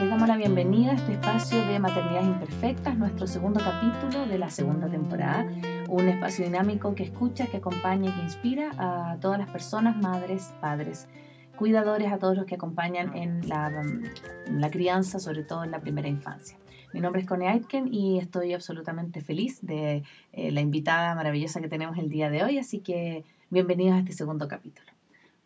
[0.00, 4.48] Les damos la bienvenida a este espacio de Maternidades Imperfectas, nuestro segundo capítulo de la
[4.48, 5.46] segunda temporada.
[5.90, 10.54] Un espacio dinámico que escucha, que acompaña y que inspira a todas las personas, madres,
[10.58, 11.06] padres,
[11.58, 13.70] cuidadores, a todos los que acompañan en la,
[14.48, 16.56] la crianza, sobre todo en la primera infancia.
[16.94, 21.68] Mi nombre es Connie Aitken y estoy absolutamente feliz de eh, la invitada maravillosa que
[21.68, 24.90] tenemos el día de hoy, así que bienvenidos a este segundo capítulo.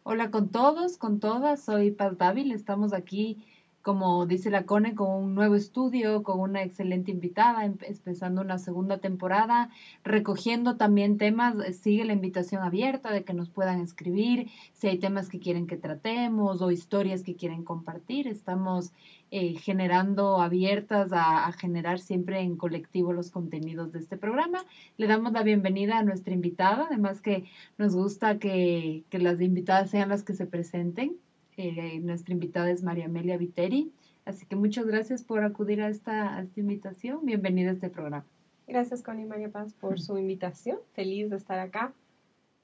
[0.05, 3.39] Hola con todos, con todas, soy Paz Dávila, estamos aquí
[3.85, 8.96] como dice la CONE, con un nuevo estudio, con una excelente invitada, empezando una segunda
[8.96, 9.68] temporada,
[10.03, 14.96] recogiendo también temas, eh, sigue la invitación abierta de que nos puedan escribir, si hay
[14.96, 18.90] temas que quieren que tratemos o historias que quieren compartir, estamos
[19.31, 24.64] eh, generando abiertas a, generar siempre en colectivo los contenidos de este programa.
[24.96, 27.45] Le damos la bienvenida a nuestra invitada, además que
[27.76, 31.18] nos gusta que, que las invitadas sean las que se presenten.
[31.57, 33.92] Eh, nuestra invitada es María Amelia Viteri.
[34.25, 37.25] Así que muchas gracias por acudir a esta, invitación.
[37.25, 38.25] Bienvenida a este programa.
[38.67, 40.79] Gracias, Connie María Paz, por su invitación.
[40.95, 41.92] Feliz de estar acá.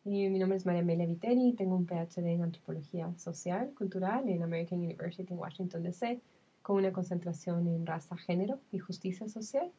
[0.05, 1.53] Y mi nombre es María Amelia Viteri.
[1.53, 6.21] Tengo un PhD en Antropología Social, Cultural en American University en Washington, D.C.,
[6.63, 9.71] con una concentración en raza, género y justicia social.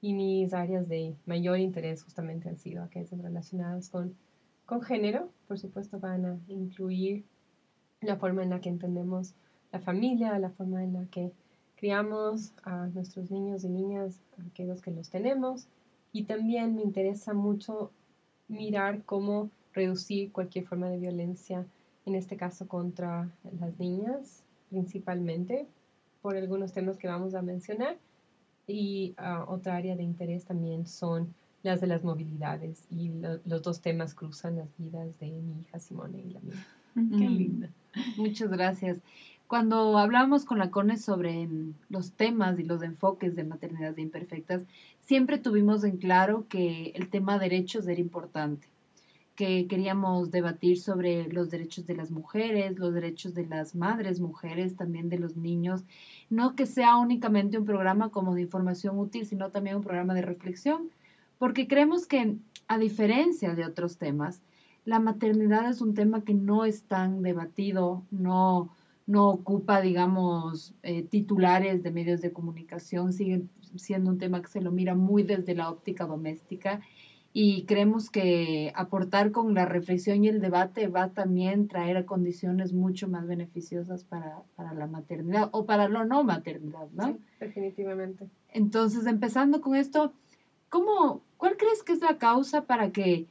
[0.00, 4.14] Y mis áreas de mayor interés justamente han sido aquellas relacionadas con,
[4.66, 5.30] con género.
[5.48, 7.24] Por supuesto, van a incluir
[8.06, 9.34] la forma en la que entendemos
[9.72, 11.32] la familia, la forma en la que
[11.76, 15.66] criamos a nuestros niños y niñas, aquellos que los tenemos.
[16.12, 17.90] Y también me interesa mucho
[18.48, 21.66] mirar cómo reducir cualquier forma de violencia,
[22.06, 25.66] en este caso contra las niñas principalmente,
[26.22, 27.96] por algunos temas que vamos a mencionar.
[28.66, 33.10] Y uh, otra área de interés también son las de las movilidades y
[33.44, 36.66] los dos temas cruzan las vidas de mi hija Simone y la mía.
[36.94, 37.70] Qué linda.
[38.16, 39.02] Muchas gracias.
[39.46, 41.48] Cuando hablamos con la CONE sobre
[41.88, 44.64] los temas y los enfoques de maternidades imperfectas,
[45.00, 48.68] siempre tuvimos en claro que el tema derechos era importante,
[49.34, 54.76] que queríamos debatir sobre los derechos de las mujeres, los derechos de las madres mujeres,
[54.76, 55.84] también de los niños,
[56.30, 60.22] no que sea únicamente un programa como de información útil, sino también un programa de
[60.22, 60.88] reflexión,
[61.38, 62.36] porque creemos que,
[62.66, 64.40] a diferencia de otros temas,
[64.84, 68.70] la maternidad es un tema que no es tan debatido, no,
[69.06, 73.44] no ocupa, digamos, eh, titulares de medios de comunicación, sigue
[73.76, 76.80] siendo un tema que se lo mira muy desde la óptica doméstica
[77.36, 83.08] y creemos que aportar con la reflexión y el debate va también traer condiciones mucho
[83.08, 87.08] más beneficiosas para, para la maternidad o para la no maternidad, ¿no?
[87.08, 88.28] Sí, definitivamente.
[88.52, 90.12] Entonces, empezando con esto,
[90.68, 93.26] ¿cómo, ¿cuál crees que es la causa para que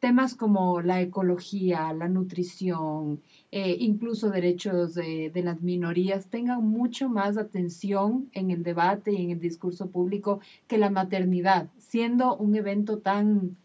[0.00, 3.20] temas como la ecología, la nutrición,
[3.50, 9.30] eh, incluso derechos de, las minorías tengan mucho más atención en el debate y en
[9.30, 13.56] el discurso público que la maternidad, siendo un evento tan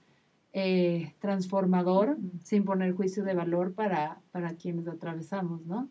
[0.53, 5.89] eh, transformador, sin poner juicio de valor para, para quienes atravesamos, ¿no?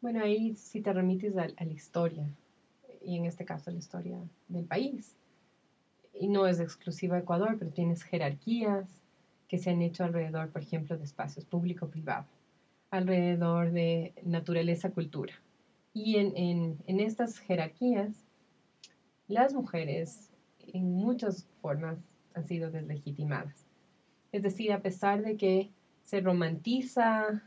[0.00, 2.28] Bueno, ahí si te remites a, a la historia,
[3.02, 4.18] y en este caso la historia
[4.48, 5.16] del país,
[6.12, 9.03] y no es exclusiva de Ecuador, pero tienes jerarquías,
[9.48, 12.26] que se han hecho alrededor, por ejemplo, de espacios público-privado,
[12.90, 15.34] alrededor de naturaleza-cultura.
[15.92, 18.24] Y en, en, en estas jerarquías,
[19.28, 20.30] las mujeres
[20.72, 21.98] en muchas formas
[22.34, 23.64] han sido deslegitimadas.
[24.32, 25.70] Es decir, a pesar de que
[26.02, 27.42] se romantiza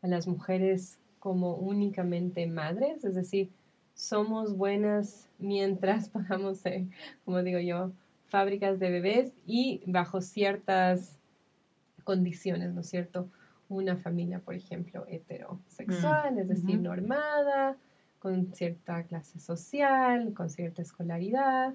[0.00, 3.50] a las mujeres como únicamente madres, es decir,
[3.94, 6.86] somos buenas mientras podamos ser,
[7.24, 7.92] como digo yo,
[8.26, 11.18] fábricas de bebés y bajo ciertas
[12.02, 13.28] condiciones, ¿no es cierto?
[13.68, 17.76] Una familia, por ejemplo, heterosexual, es decir, normada,
[18.18, 21.74] con cierta clase social, con cierta escolaridad.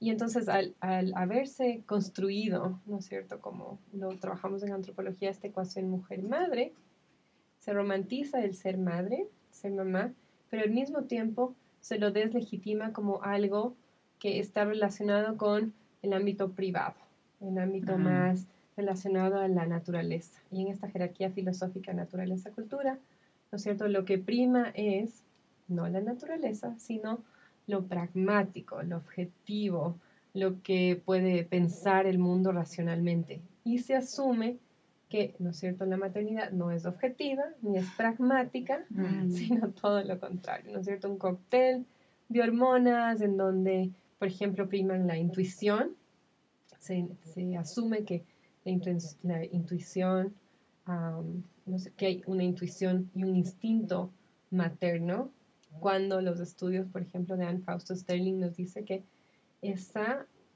[0.00, 3.40] y entonces al, al, haberse construido, ¿no es cierto?
[3.40, 6.72] Como lo trabajamos en antropología, esta ecuación mujer-madre,
[7.58, 10.12] se romantiza el ser madre, ser mamá,
[10.50, 13.74] pero al mismo tiempo se lo deslegitima como algo
[14.18, 16.96] que está relacionado con el ámbito privado,
[17.40, 18.46] el ámbito más
[18.78, 20.40] relacionado a la naturaleza.
[20.50, 22.98] Y en esta jerarquía filosófica naturaleza-cultura,
[23.50, 23.88] ¿no es cierto?
[23.88, 25.24] Lo que prima es
[25.66, 27.18] no la naturaleza, sino
[27.66, 29.96] lo pragmático, lo objetivo,
[30.32, 33.42] lo que puede pensar el mundo racionalmente.
[33.64, 34.58] Y se asume
[35.08, 39.30] que, ¿no es cierto?, la maternidad no es objetiva ni es pragmática, mm.
[39.30, 41.10] sino todo lo contrario, ¿no es cierto?
[41.10, 41.84] Un cóctel
[42.28, 45.96] de hormonas en donde, por ejemplo, priman la intuición,
[46.78, 48.22] se, se asume que
[49.22, 50.34] la, intuición,
[50.86, 54.10] no sé, que hay una intuición y un instinto
[54.50, 55.30] materno
[55.80, 59.02] cuando los estudios, por ejemplo, de Anne Fausto Sterling nos dice que
[59.62, 60.00] ese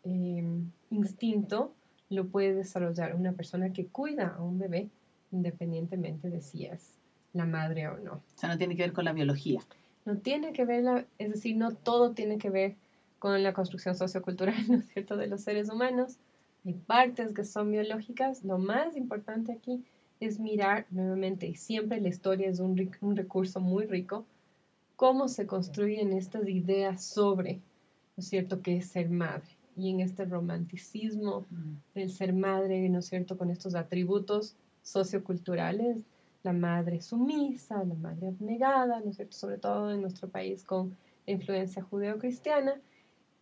[0.05, 1.75] em, instinto
[2.09, 4.88] lo puede desarrollar una persona que cuida a un bebé
[5.31, 6.99] independientemente de si es
[7.32, 8.15] la madre o no.
[8.15, 9.61] O sea, no tiene que ver con la biología.
[10.05, 12.76] No tiene que ver, la, es decir, no todo tiene que ver
[13.19, 16.19] con la construcción sociocultural, ¿no es cierto?, de los seres humanos.
[16.64, 18.44] Hay partes que son biológicas.
[18.44, 19.85] Lo más importante aquí
[20.20, 24.25] es mirar nuevamente, y siempre la historia es un, un recurso muy rico,
[24.94, 27.55] cómo se construyen estas ideas sobre,
[28.17, 29.56] ¿no es cierto?, qué es ser madre.
[29.76, 31.76] Y en este romanticismo Mm.
[31.94, 36.05] del ser madre, ¿no es cierto?, con estos atributos socioculturales,
[36.44, 40.97] la madre sumisa, la madre abnegada, ¿no es cierto?, sobre todo en nuestro país con
[41.26, 42.81] la influencia judeocristiana,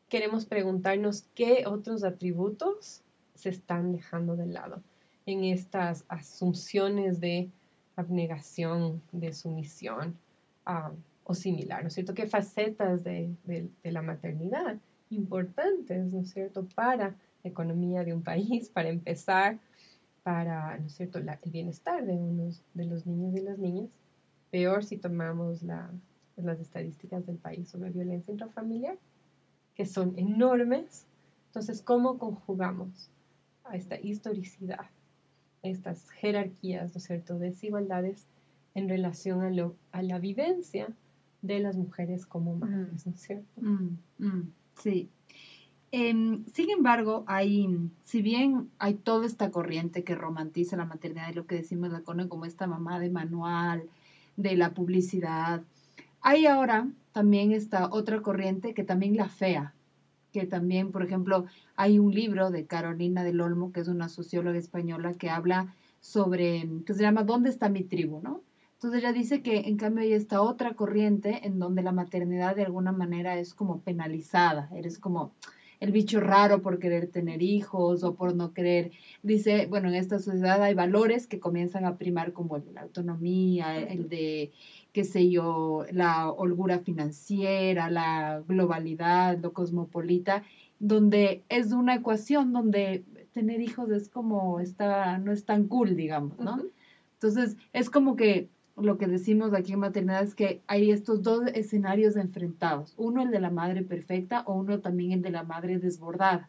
[0.09, 3.03] queremos preguntarnos qué otros atributos
[3.41, 4.83] se están dejando de lado
[5.27, 7.51] en estas asunciones de
[7.97, 10.17] abnegación, de sumisión
[10.65, 10.93] ah,
[11.25, 12.15] o similar, ¿no es cierto?
[12.15, 14.77] ¿Qué facetas de, de- de la maternidad
[15.11, 17.09] importantes, ¿no es cierto?, para
[17.43, 19.59] la economía de un país, para empezar,
[20.23, 23.91] para, ¿no es cierto?, la- el bienestar de, unos, de los niños y las niñas.
[24.51, 25.91] Peor si tomamos la-
[26.37, 28.97] las estadísticas del país sobre violencia intrafamiliar,
[29.75, 31.07] que son enormes.
[31.49, 33.11] Entonces, ¿cómo conjugamos
[33.71, 34.91] a esta historicidad,
[35.63, 38.27] a estas jerarquías, ¿no es cierto?, desigualdades
[38.75, 40.89] en relación a, lo, a la vivencia
[41.43, 43.61] de las mujeres como madres, ¿no es cierto?
[43.61, 45.09] Mm, mm, sí.
[45.93, 47.69] Em, sin embargo, hay,
[48.05, 52.03] si bien hay toda esta corriente que romantiza la maternidad y lo que decimos la
[52.03, 53.85] cone como esta mamá de manual,
[54.37, 55.63] de la publicidad,
[56.21, 59.75] hay ahora también esta otra corriente que también la fea,
[60.33, 61.47] que también, por ejemplo,
[61.77, 66.69] hay un libro de Carolina del Olmo, que es una socióloga española, que habla sobre,
[66.87, 68.21] que se llama ¿Dónde está mi tribu?
[68.23, 68.43] ¿no?
[68.75, 72.65] Entonces ella dice que en cambio hay esta otra corriente en donde la maternidad de
[72.65, 75.33] alguna manera es como penalizada, eres como
[75.81, 78.93] el bicho raro por querer tener hijos o por no querer.
[79.23, 82.83] Dice, bueno, en esta sociedad hay valores que comienzan a primar como el de la
[82.83, 84.53] autonomía, el de,
[84.93, 90.45] qué sé yo, la holgura financiera, la globalidad, lo cosmopolita,
[90.79, 96.39] donde es una ecuación donde tener hijos es como, está, no es tan cool, digamos,
[96.39, 96.63] ¿no?
[97.15, 98.49] Entonces, es como que
[98.81, 102.95] lo que decimos aquí en maternidad es que hay estos dos escenarios enfrentados.
[102.97, 106.49] Uno el de la madre perfecta o uno también el de la madre desbordada.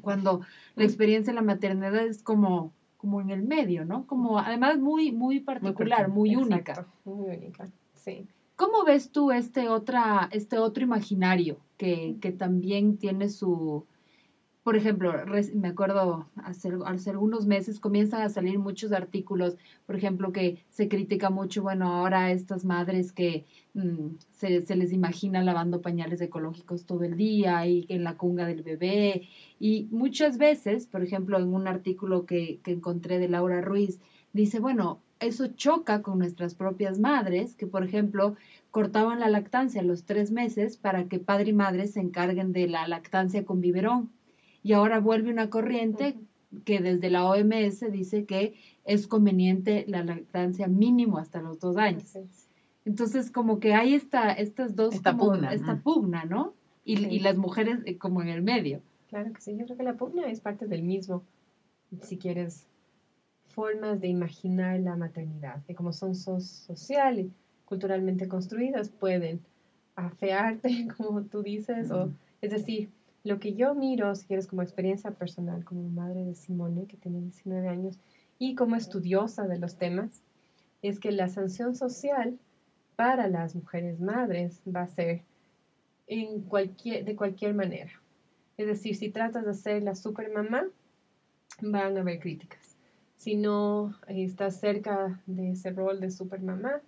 [0.00, 0.40] Cuando
[0.76, 4.06] la experiencia de la maternidad es como, como en el medio, ¿no?
[4.06, 6.72] Como además muy, muy particular, muy, única.
[6.72, 8.26] Exacto, Muy única, sí.
[8.56, 13.84] ¿Cómo ves tú este, otra, este otro imaginario que, que también tiene su...
[14.64, 15.12] Por ejemplo,
[15.54, 16.70] me acuerdo hace,
[17.10, 22.32] algunos meses comienzan a salir muchos artículos, por ejemplo, que se critica mucho, bueno, ahora
[22.32, 23.44] estas madres que
[23.74, 28.46] mm, se, se les imagina lavando pañales ecológicos todo el día y en la cunga
[28.46, 29.28] del bebé.
[29.60, 34.00] Y muchas veces, por ejemplo, en un artículo que, que encontré de Laura Ruiz,
[34.32, 38.34] dice, bueno, eso choca con nuestras propias madres, que por ejemplo
[38.70, 42.66] cortaban la lactancia a los tres meses para que padre y madre se encarguen de
[42.66, 44.10] la lactancia con biberón.
[44.64, 46.16] Y ahora vuelve una corriente
[46.64, 52.16] que desde la OMS dice que es conveniente la lactancia mínimo hasta los dos años.
[52.84, 55.82] Entonces, como que hay esta, estas dos, Esta como- pugna, esta ¿no?
[55.82, 56.54] pugna, ¿no?
[56.84, 57.06] Y, Sí.
[57.10, 58.80] y las mujeres eh, como en el medio.
[59.08, 61.22] Claro que sí, yo creo que la pugna es parte del mismo,
[62.02, 62.66] si quieres,
[63.48, 67.30] formas de imaginar la maternidad, que como son so- social y
[67.64, 69.40] culturalmente construidas, pueden
[69.96, 72.90] afearte, como tú dices, o es decir,
[73.24, 77.20] lo que yo miro, si quieres, como experiencia personal, como madre de Simone, que tiene
[77.20, 77.98] 19 años,
[78.38, 80.22] y como estudiosa de los temas,
[80.82, 82.38] es que la sanción social
[82.96, 85.22] para las mujeres madres va a ser
[86.06, 87.90] en cualquier, de cualquier manera.
[88.58, 90.64] Es decir, si tratas de ser la supermamá,
[91.62, 92.76] van a haber críticas.
[93.16, 96.82] Si no eh, estás cerca de ese rol de supermamá,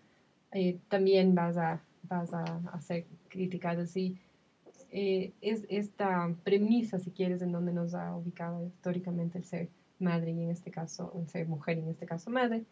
[0.53, 3.79] eh, también vas a, vas a hacer críticas.
[3.79, 3.95] Es
[4.99, 10.31] eh, es esta premisa, si quieres, en donde nos ha ubicado históricamente el ser madre
[10.31, 12.65] y en este caso, el ser mujer y en este caso madre,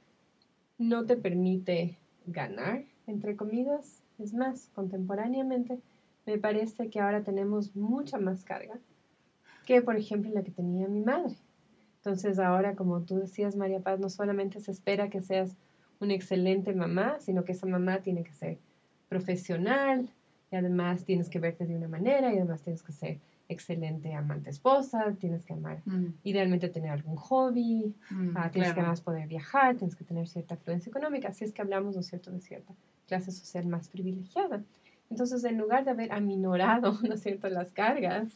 [0.78, 4.00] no te permite ganar, entre comillas.
[4.18, 5.80] Es más, contemporáneamente,
[6.24, 8.78] me parece que ahora tenemos mucha más carga
[9.66, 11.36] que, por ejemplo, la que tenía mi madre.
[11.96, 15.58] Entonces ahora, como tú decías, María Paz, no solamente se espera que seas
[16.00, 18.58] una excelente mamá, sino que esa mamá tiene que ser
[19.10, 20.08] profesional
[20.50, 24.50] y además tienes que verte de una manera y además tienes que ser excelente amante
[24.50, 25.82] esposa, tienes que amar,
[26.22, 28.80] idealmente tener algún hobby, Mm, Ah, tienes que claro.
[28.80, 32.06] además poder viajar, tienes que tener cierta afluencia económica, si es que hablamos, ¿no es
[32.06, 32.72] cierto?, de cierta
[33.06, 34.62] clase social más privilegiada.
[35.10, 38.32] Entonces, en lugar de haber aminorado, ¿no es cierto?, las cargas,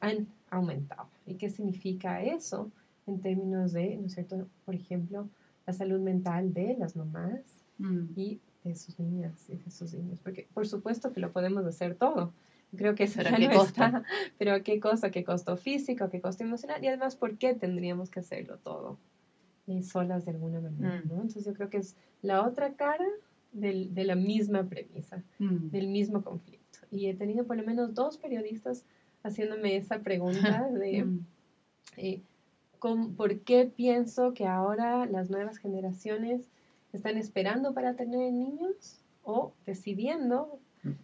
[0.00, 1.08] han aumentado.
[1.26, 2.70] ¿Y qué significa eso
[3.06, 5.28] en términos de, ¿no es cierto?, por ejemplo,
[5.66, 7.40] la salud mental de las mamás
[7.78, 8.12] Mm.
[8.16, 10.18] y de sus niñas y de sus niños?
[10.22, 12.32] Porque, por supuesto que lo podemos hacer todo.
[12.76, 13.84] Creo que eso ¿Pero ya no costo?
[13.84, 14.04] está.
[14.38, 18.20] Pero qué costo, qué costo físico, qué costo emocional y además, ¿por qué tendríamos que
[18.20, 18.96] hacerlo todo?
[19.66, 21.08] Y solas de alguna manera, Mm.
[21.08, 21.14] ¿no?
[21.16, 23.04] Entonces yo creo que es la otra cara
[23.52, 25.68] del- de la misma premisa Mm.
[25.70, 26.78] del mismo conflicto.
[26.90, 28.84] Y he tenido por lo menos dos periodistas
[29.22, 30.32] haciéndome esa pregunta
[30.72, 31.26] de Mm.
[31.98, 32.22] eh,
[32.78, 36.48] ¿cómo- ¿por qué pienso que ahora las nuevas generaciones
[36.92, 40.58] están esperando para tener niños o decidiendo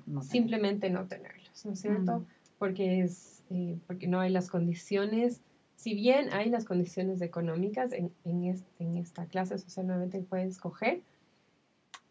[0.07, 0.31] No sé.
[0.31, 2.21] simplemente no tenerlos, ¿no es cierto?
[2.21, 2.27] Mm.
[2.59, 5.41] Porque, es, eh, porque no hay las condiciones,
[5.77, 10.25] si bien hay las condiciones económicas en, en, es- en esta clase social nuevamente que
[10.25, 11.03] puedes escoger,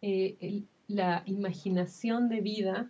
[0.01, 2.89] eh, el- la imaginación de vida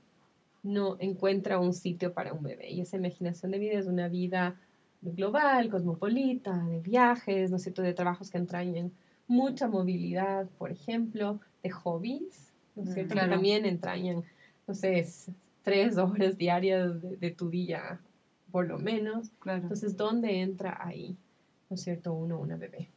[0.62, 2.70] no encuentra un sitio para un bebé.
[2.70, 4.60] Y esa imaginación de vida es una vida
[5.02, 8.92] global, cosmopolita, de viajes, ¿no es cierto?, de trabajos que entrañan
[9.28, 13.30] mucha movilidad, por ejemplo, de hobbies, ¿no es cierto?, claro.
[13.30, 14.24] que también entrañan,
[14.68, 15.32] no sé, es
[15.64, 18.00] tres horas diarias de, de tu día,
[18.52, 19.30] por lo menos.
[19.40, 19.64] Claro.
[19.64, 21.16] Entonces, ¿dónde entra ahí,
[21.70, 22.90] ¿no es cierto?, uno, una bebé.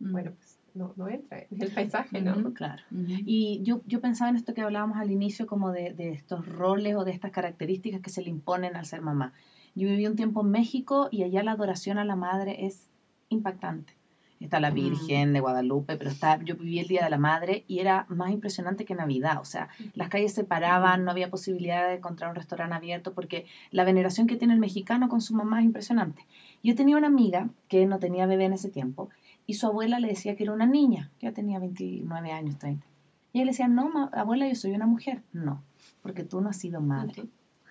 [0.00, 0.12] Mm.
[0.12, 2.52] Bueno, pues no, no entra en el paisaje, ¿no?
[2.54, 2.82] Claro.
[2.90, 6.94] Y yo, yo pensaba en esto que hablábamos al inicio, como de, de estos roles
[6.96, 9.32] o de estas características que se le imponen al ser mamá.
[9.74, 12.88] Yo viví un tiempo en México y allá la adoración a la madre es
[13.28, 13.97] impactante.
[14.40, 14.74] Está la Mm.
[14.74, 18.30] Virgen de Guadalupe, pero está, yo viví el Día de la Madre y era más
[18.30, 19.38] impresionante que Navidad.
[19.40, 23.46] O sea, las calles se paraban, no había posibilidad de encontrar un restaurante abierto porque
[23.72, 26.24] la veneración que tiene el mexicano con su mamá es impresionante.
[26.62, 29.10] Yo tenía una amiga que no tenía bebé en ese tiempo
[29.46, 32.86] y su abuela le decía que era una niña, que ya tenía 29 años, 30.
[33.32, 35.22] Y ella le decía, no, ma- abuela, yo soy una mujer.
[35.32, 35.62] No,
[36.02, 37.24] porque tú no has sido madre.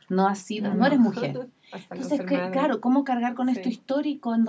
[0.10, 1.34] No has sido, no eres mujer.
[1.70, 3.72] No Entonces, que- claro, ¿cómo cargar con esto Sí.
[3.72, 4.48] histórico en Sí.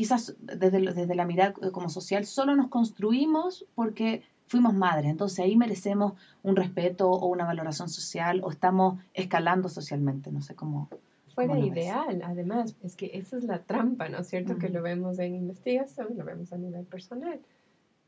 [0.00, 5.10] Quizás desde, desde la mirada eh, como social solo nos construimos porque fuimos madres?
[5.10, 10.54] Entonces ahí merecemos un respeto o una valoración social o estamos escalando socialmente, no sé
[10.54, 10.88] cómo.
[11.34, 11.84] fuera ¿Cómo lo ves?
[11.84, 12.22] ideal.
[12.24, 14.56] Además, es que esa es la trampa, ¿no es cierto?
[14.56, 14.76] Que Ujú.
[14.76, 17.38] lo vemos en investigación, lo vemos a nivel personal,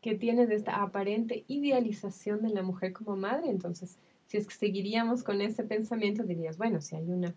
[0.01, 3.51] que tienes esta aparente idealización de la mujer como madre.
[3.51, 7.35] Entonces, si es que seguiríamos con ese pensamiento, dirías, bueno, si hay una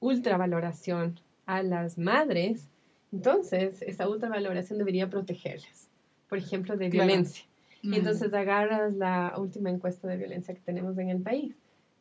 [0.00, 2.68] ultravaloración a las madres,
[3.14, 5.88] entonces esa ultravaloración debería protegerlas,
[6.28, 7.06] por ejemplo, de Claro.
[7.06, 7.44] violencia.
[7.82, 11.54] Y entonces agarras la última encuesta de violencia que tenemos en el país.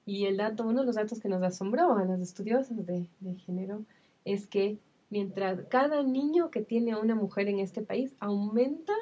[0.05, 3.35] Y el dato, uno de los datos que nos asombró a las estudiosas de, de
[3.35, 3.83] género
[4.25, 4.77] es que
[5.09, 8.93] mientras cada niño que tiene a una mujer en este país aumenta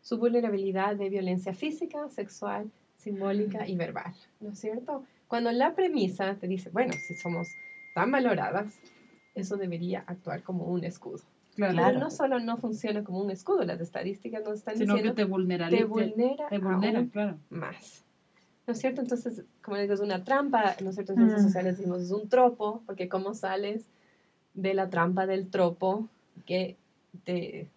[0.00, 5.04] su vulnerabilidad de violencia física, sexual, simbólica y verbal, ¿no es cierto?
[5.28, 7.48] Cuando la premisa te dice, bueno, si somos
[7.94, 8.74] tan valoradas,
[9.34, 11.22] eso debería actuar como un escudo.
[11.56, 11.74] Claro.
[11.76, 15.14] Pero no solo no funciona como un escudo, las estadísticas nos están Sino que diciendo
[15.14, 16.48] te te vulnera, Te vulnera,
[17.00, 17.38] aún claro.
[17.50, 18.04] más.
[18.66, 19.00] ¿No es cierto?
[19.00, 21.12] Entonces, como digo, es una trampa, ¿no es cierto?
[21.12, 21.46] En ciencias Mm.
[21.46, 23.86] sociales decimos es un tropo, porque cómo sales
[24.54, 26.08] de la trampa del tropo
[26.46, 26.76] que
[27.24, 27.68] te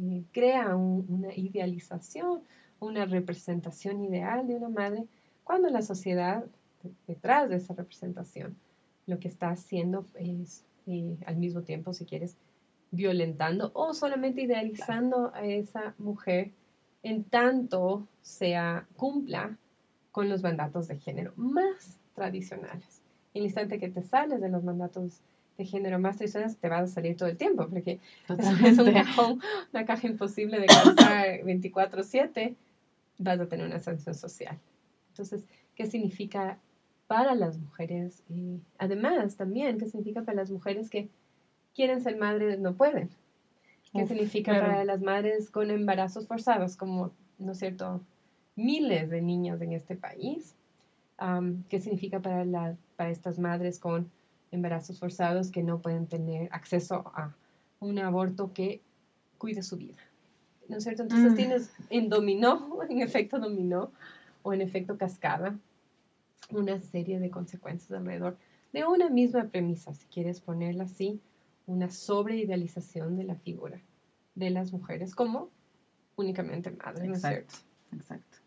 [0.00, 2.40] eh, crea un- una idealización,
[2.80, 5.04] una representación ideal de una madre,
[5.44, 6.44] cuando la sociedad
[6.84, 8.54] de- detrás de esa representación
[9.06, 12.36] lo que está haciendo es, eh, al mismo tiempo, si quieres,
[12.90, 16.50] violentando o solamente idealizando a esa mujer
[17.02, 19.56] en tanto sea cumpla
[20.10, 23.02] con los mandatos de género más tradicionales.
[23.34, 25.20] En el instante que te sales de los mandatos
[25.56, 28.36] de género más tradicionales, te vas a salir todo el tiempo, porque es, es un
[28.36, 28.92] Totalmente.
[28.94, 29.40] cajón,
[29.72, 32.54] una caja imposible de calzar 24/7,
[33.18, 34.58] vas a tener una sanción social.
[35.10, 36.58] Entonces, ¿qué significa
[37.08, 38.22] para las mujeres?
[38.28, 41.08] Y además, también, ¿qué significa para las mujeres que
[41.74, 43.08] quieren ser madres, no pueden?
[43.92, 44.66] ¿Qué Uf, significa claro.
[44.66, 48.00] para las madres con embarazos forzados, como, ¿no es cierto?,
[48.56, 50.54] miles de niñas en este país.
[51.16, 54.10] Am, ¿Qué significa para, la, para estas madres con
[54.50, 57.34] embarazos forzados que no pueden tener acceso a
[57.80, 58.80] un aborto que
[59.38, 59.98] cuide su vida?
[60.68, 61.02] ¿No es cierto?
[61.02, 61.36] Entonces Mm.
[61.36, 63.92] tienes en dominó, en efecto dominó,
[64.42, 65.56] o en efecto cascada,
[66.50, 68.36] una serie de consecuencias alrededor
[68.72, 71.20] de una misma premisa, si quieres ponerla así,
[71.68, 73.80] una sobreidealización de la figura
[74.34, 75.50] de las mujeres como
[76.16, 77.54] únicamente madres, ¿no es Exacto.
[77.56, 77.96] cierto?
[77.96, 78.38] Exacto.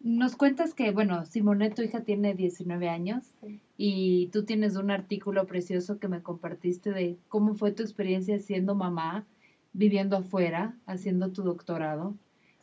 [0.00, 3.60] Nos cuentas que, bueno, Simone, tu hija tiene 19 años Sí.
[3.78, 8.74] y tú tienes un artículo precioso que me compartiste de cómo fue tu experiencia siendo
[8.74, 9.24] mamá,
[9.72, 12.14] viviendo afuera, haciendo tu doctorado.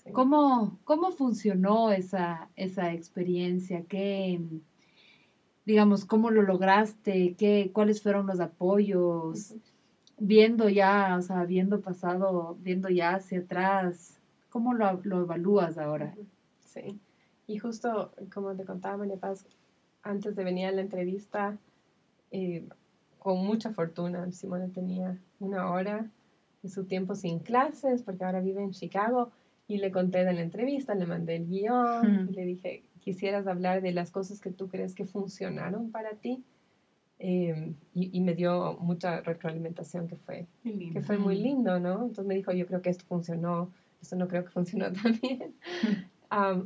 [0.04, 0.12] Sí.
[0.12, 3.84] ¿Cómo, cómo funcionó esa, esa experiencia?
[3.88, 4.40] ¿Qué,
[5.66, 9.56] digamos, cómo lo lograste, qué, cuáles fueron los apoyos,
[10.24, 14.20] viendo ya, o sea, viendo pasado, viendo ya hacia atrás,
[14.52, 16.14] ¿cómo lo, lo evalúas ahora?
[16.64, 17.00] Sí,
[17.48, 19.46] y justo como te contaba María Paz,
[20.04, 21.58] antes de venir a la entrevista,
[22.30, 22.64] eh,
[23.18, 26.06] con mucha fortuna, Simone tenía una hora
[26.62, 29.32] de su tiempo sin clases, porque ahora vive en Chicago,
[29.68, 33.82] y le conté de la entrevista, le mandé el guion, y le dije, quisieras hablar
[33.82, 36.44] de las cosas que tú crees que funcionaron para ti.
[37.24, 42.02] Em, y, me dio mucha retroalimentación que fue, que fue muy lindo, ¿no?
[42.02, 45.54] Entonces me dijo, yo creo que esto funcionó, esto no creo que funcionó tan bien.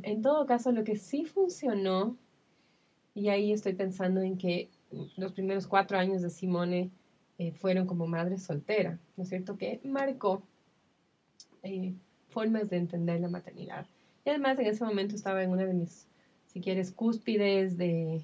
[0.02, 2.16] en todo caso, lo que sí funcionó,
[3.14, 4.70] y ahí estoy pensando en que
[5.18, 6.90] los primeros cuatro años de Simone
[7.38, 9.58] eh, fueron como madre soltera, ¿no es cierto?
[9.58, 10.42] Que marcó
[11.62, 11.92] eh,
[12.28, 13.86] formas de entender la maternidad.
[14.24, 16.06] Y además en ese momento estaba en una de mis
[16.46, 18.22] si quieres, cúspides de,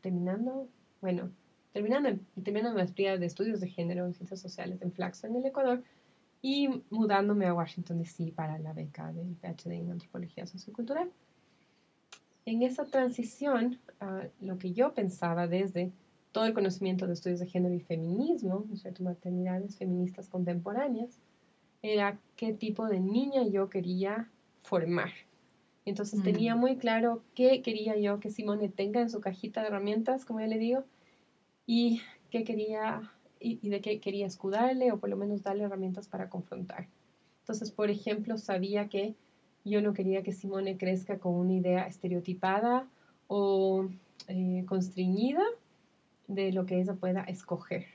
[0.00, 0.66] terminando,
[1.00, 1.30] bueno,
[1.72, 2.10] terminando,
[2.42, 5.82] terminando maestría de estudios de género en ciencias sociales en Flaxo, en el Ecuador,
[6.42, 8.32] y mudándome a Washington, D.C.
[8.34, 11.10] para la beca del PhD en antropología sociocultural.
[12.46, 15.92] En esa transición, uh, lo que yo pensaba desde
[16.32, 18.64] todo el conocimiento de estudios de género y feminismo,
[19.00, 21.18] maternidades feministas contemporáneas,
[21.82, 24.28] era qué tipo de niña yo quería
[24.62, 25.10] formar
[25.90, 26.58] entonces tenía mm.
[26.58, 30.46] muy claro qué quería yo que Simone tenga en su cajita de herramientas, como ya
[30.46, 30.84] le digo,
[31.66, 36.28] y qué quería y, de qué quería escudarle o por lo menos darle herramientas para
[36.28, 36.88] confrontar.
[37.40, 39.14] Entonces, por ejemplo, sabía que
[39.64, 42.86] yo no quería que Simone crezca con una idea estereotipada
[43.26, 43.88] o
[44.28, 45.42] eh, constreñida
[46.28, 47.86] de lo que ella pueda escoger.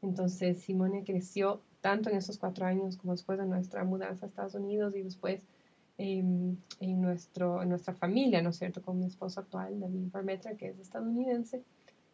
[0.00, 4.54] Entonces, Simone creció tanto en esos cuatro años como después de nuestra mudanza a Estados
[4.54, 5.46] Unidos y después
[5.98, 8.82] en, nuestro, en nuestra familia, ¿no es cierto?
[8.82, 11.62] Con mi esposo actual, David Barmetra, que es estadounidense,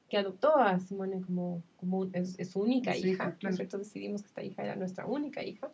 [0.09, 3.79] que adoptó a Simone como, como es, su única hija, ¿no es cierto?
[3.79, 5.71] Decidimos que esta hija era nuestra única hija.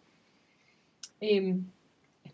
[1.21, 1.65] Em,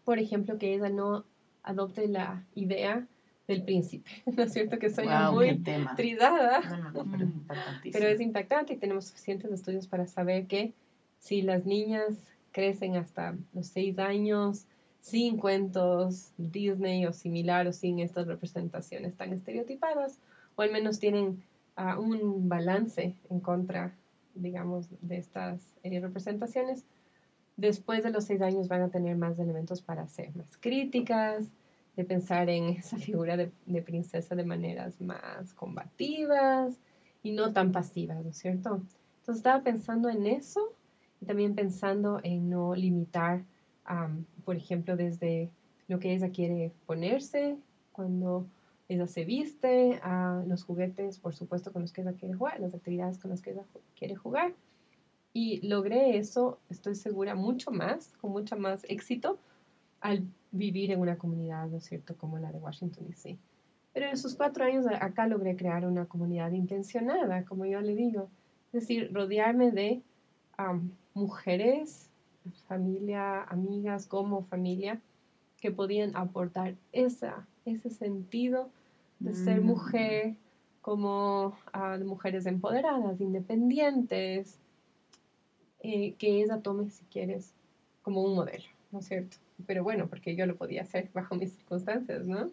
[0.05, 1.25] por ejemplo, que ella no
[1.63, 3.07] adopte la idea
[3.47, 4.79] del príncipe, ¿no es cierto?
[4.79, 5.63] Que soy muy
[5.97, 6.61] tridada,
[6.93, 7.25] pero,
[7.85, 10.73] es pero es impactante y tenemos suficientes estudios para saber que
[11.19, 14.67] si las niñas crecen hasta los seis años,
[15.03, 20.19] sin cuentos Disney o similar o sin estas representaciones tan estereotipadas,
[20.55, 21.43] o al menos tienen
[21.75, 23.95] ah, un balance en contra,
[24.35, 26.85] digamos, de estas eh, representaciones.
[27.57, 31.49] Después de los seis años van a tener más elementos para ser más críticas,
[31.97, 36.79] de pensar en esa figura de, de princesa de maneras más combativas
[37.25, 38.81] y no tan pasivas, ¿no es cierto?
[39.21, 40.61] Entonces estaba pensando en eso
[41.21, 43.43] y también pensando en no limitar
[44.45, 45.51] por ejemplo, desde
[45.89, 47.57] lo que ella quiere ponerse
[47.93, 48.47] cuando
[48.89, 52.75] ella se viste, a los juguetes, por supuesto, con los que ella quiere jugar, las
[52.75, 53.65] actividades con las que ella
[53.97, 54.55] quiere jugar.
[55.33, 59.39] Y logré eso, estoy segura, mucho más, con mucho más éxito,
[60.01, 63.39] al vivir en una comunidad, ¿no es cierto?, como la de Washington, D.C.
[63.95, 68.29] Pero en esos cuatro años acá logré crear una comunidad intencionada, como yo le digo.
[68.73, 70.03] Es decir, rodearme de
[71.15, 72.11] mujeres
[72.69, 75.01] familia, amigas como familia,
[75.61, 78.69] que podían aportar esa, ese sentido
[79.21, 79.65] de ser mm.
[79.65, 80.35] mujer
[80.81, 84.59] como ah, mujeres empoderadas, independientes,
[85.81, 87.55] eh, que ella tome, si quieres,
[88.03, 89.37] como un modelo, ¿no es cierto?
[89.67, 92.51] Pero bueno, porque yo lo podía hacer bajo mis circunstancias, ¿no?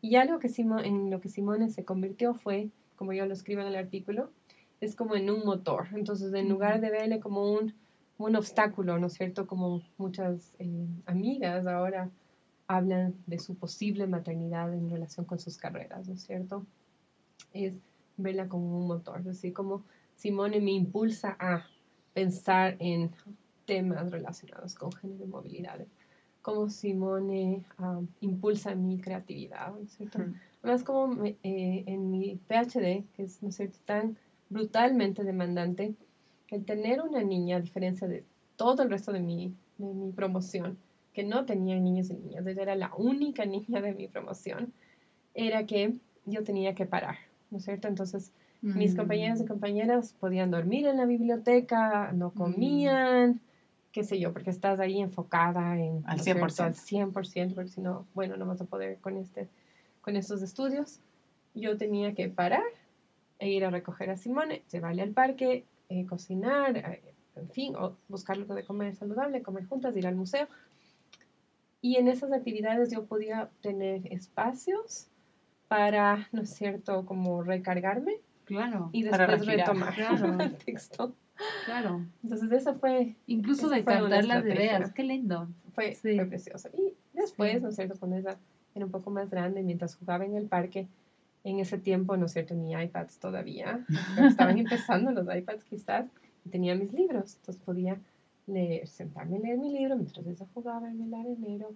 [0.00, 3.68] Y algo que en lo que Simone se convirtió fue, como yo lo escribo en
[3.68, 4.30] el artículo,
[4.80, 5.88] es como en un motor.
[5.94, 7.74] Entonces, en lugar de verle como un
[8.18, 9.46] un obstáculo, ¿no es cierto?
[9.46, 12.10] Como muchas eh, amigas ahora
[12.66, 16.64] hablan de su posible maternidad en relación con sus carreras, ¿no es cierto?
[17.52, 17.76] Es
[18.16, 19.82] verla como un motor, es decir, como
[20.16, 21.66] Simone me impulsa a
[22.14, 23.10] pensar en
[23.66, 25.78] temas relacionados con género y movilidad,
[26.40, 30.20] como Simone ah, impulsa mi creatividad, ¿no es cierto?
[30.62, 34.16] Además, como eh, en mi PhD, que es, ¿no es cierto?, tan
[34.48, 35.94] brutalmente demandante,
[36.48, 38.24] el tener una niña, a diferencia de
[38.56, 40.78] todo el resto de mi, de mi promoción,
[41.12, 44.72] que no tenía niños y niñas, ella era la única niña de mi promoción,
[45.34, 47.16] era que yo tenía que parar,
[47.50, 47.88] ¿no es cierto?
[47.88, 48.32] Entonces,
[48.62, 48.96] mis mm.
[48.96, 52.38] compañeros y compañeras podían dormir en la biblioteca, no mm.
[52.38, 53.40] comían,
[53.92, 56.02] qué sé yo, porque estás ahí enfocada en...
[56.06, 56.60] Al 100%.
[56.60, 59.48] al 100%, porque si no, bueno, no vas a poder con, este,
[60.02, 61.00] con estos estudios.
[61.54, 62.64] Yo tenía que parar
[63.38, 67.02] e ir a recoger a Simone, llevarle al parque, eh, cocinar, eh,
[67.36, 70.48] en fin, o buscar algo de comer saludable, comer juntas, ir al museo.
[71.82, 75.08] Y en esas actividades yo podía tener espacios
[75.68, 78.90] para, ¿no es cierto?, como recargarme Claro.
[78.92, 80.40] y después retomar Claro.
[80.40, 81.14] el texto.
[81.66, 82.04] Claro.
[82.22, 84.92] Entonces esa fue, Incluso de captar las ideas.
[84.92, 85.48] Qué lindo.
[85.74, 86.16] fue, Sí.
[86.16, 86.68] fue precioso.
[86.72, 87.60] Y después, Sí.
[87.60, 88.38] ¿no es cierto?, cuando era
[88.84, 90.86] un poco más grande, mientras jugaba en el parque,
[91.46, 93.86] en ese tiempo, ¿no es cierto?, ni iPads todavía.
[94.18, 96.08] Estaban empezando los iPads quizás,
[96.44, 97.36] y tenía mis libros.
[97.36, 98.00] Entonces podía
[98.46, 101.74] leer, sentarme a leer mi libro mientras ella jugaba en el arenero.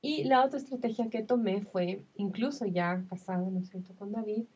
[0.00, 4.46] Y la otra estrategia que tomé fue, incluso ya casada, ¿no es cierto?, con David,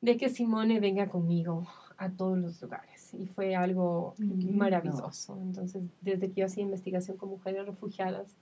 [0.00, 3.14] de que Simone venga conmigo a todos los lugares.
[3.14, 4.52] Y fue algo Lindo.
[4.52, 5.38] maravilloso.
[5.40, 8.34] Entonces, desde que yo hacía investigación con mujeres refugiadas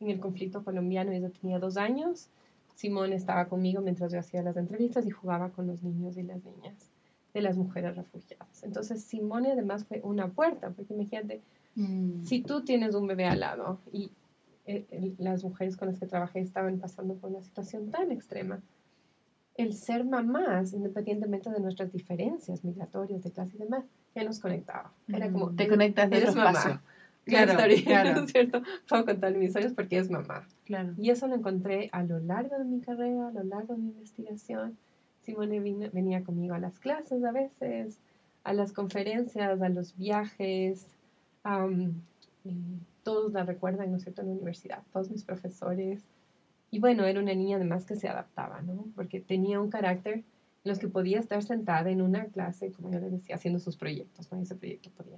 [0.00, 2.30] en el conflicto colombiano, ella tenía dos años,
[2.78, 6.44] Simone estaba conmigo mientras yo hacía las entrevistas y jugaba con los niños y las
[6.44, 6.76] niñas
[7.34, 8.62] de las mujeres refugiadas.
[8.62, 11.42] Entonces, Simone además fue una puerta, porque imagínate,
[11.74, 12.22] Mm.
[12.24, 14.12] si tú tienes un bebé al lado y
[14.64, 18.60] eh, el- las mujeres con las que trabajé estaban pasando por una situación tan extrema,
[19.56, 24.92] el ser mamás, independientemente de nuestras diferencias migratorias de clase y demás, ya nos conectaba.
[25.08, 26.50] Era como, Te conectas de otro mamá.
[26.50, 26.80] espacio.
[27.28, 28.14] Claro, Claro, claro.
[28.14, 28.62] ¿no es cierto?
[28.88, 30.46] Puedo contar mis historias porque es mamá.
[30.64, 30.94] Claro.
[30.98, 33.90] Y eso lo encontré a lo largo de mi carrera, a lo largo de mi
[33.90, 34.76] investigación.
[35.22, 37.98] Simone vino- venía conmigo a las clases a veces,
[38.44, 40.86] a las conferencias, a los viajes.
[42.44, 42.54] y
[43.02, 46.02] todos la recuerdan, ¿no es cierto?, en la universidad, todos mis profesores.
[46.70, 48.84] Y bueno, era una niña además que se adaptaba, ¿no?
[48.94, 50.24] Porque tenía un carácter en
[50.64, 54.30] los que podía estar sentada en una clase, como yo le decía, haciendo sus proyectos,
[54.30, 54.38] ¿no?
[54.38, 55.16] Y ese proyecto podía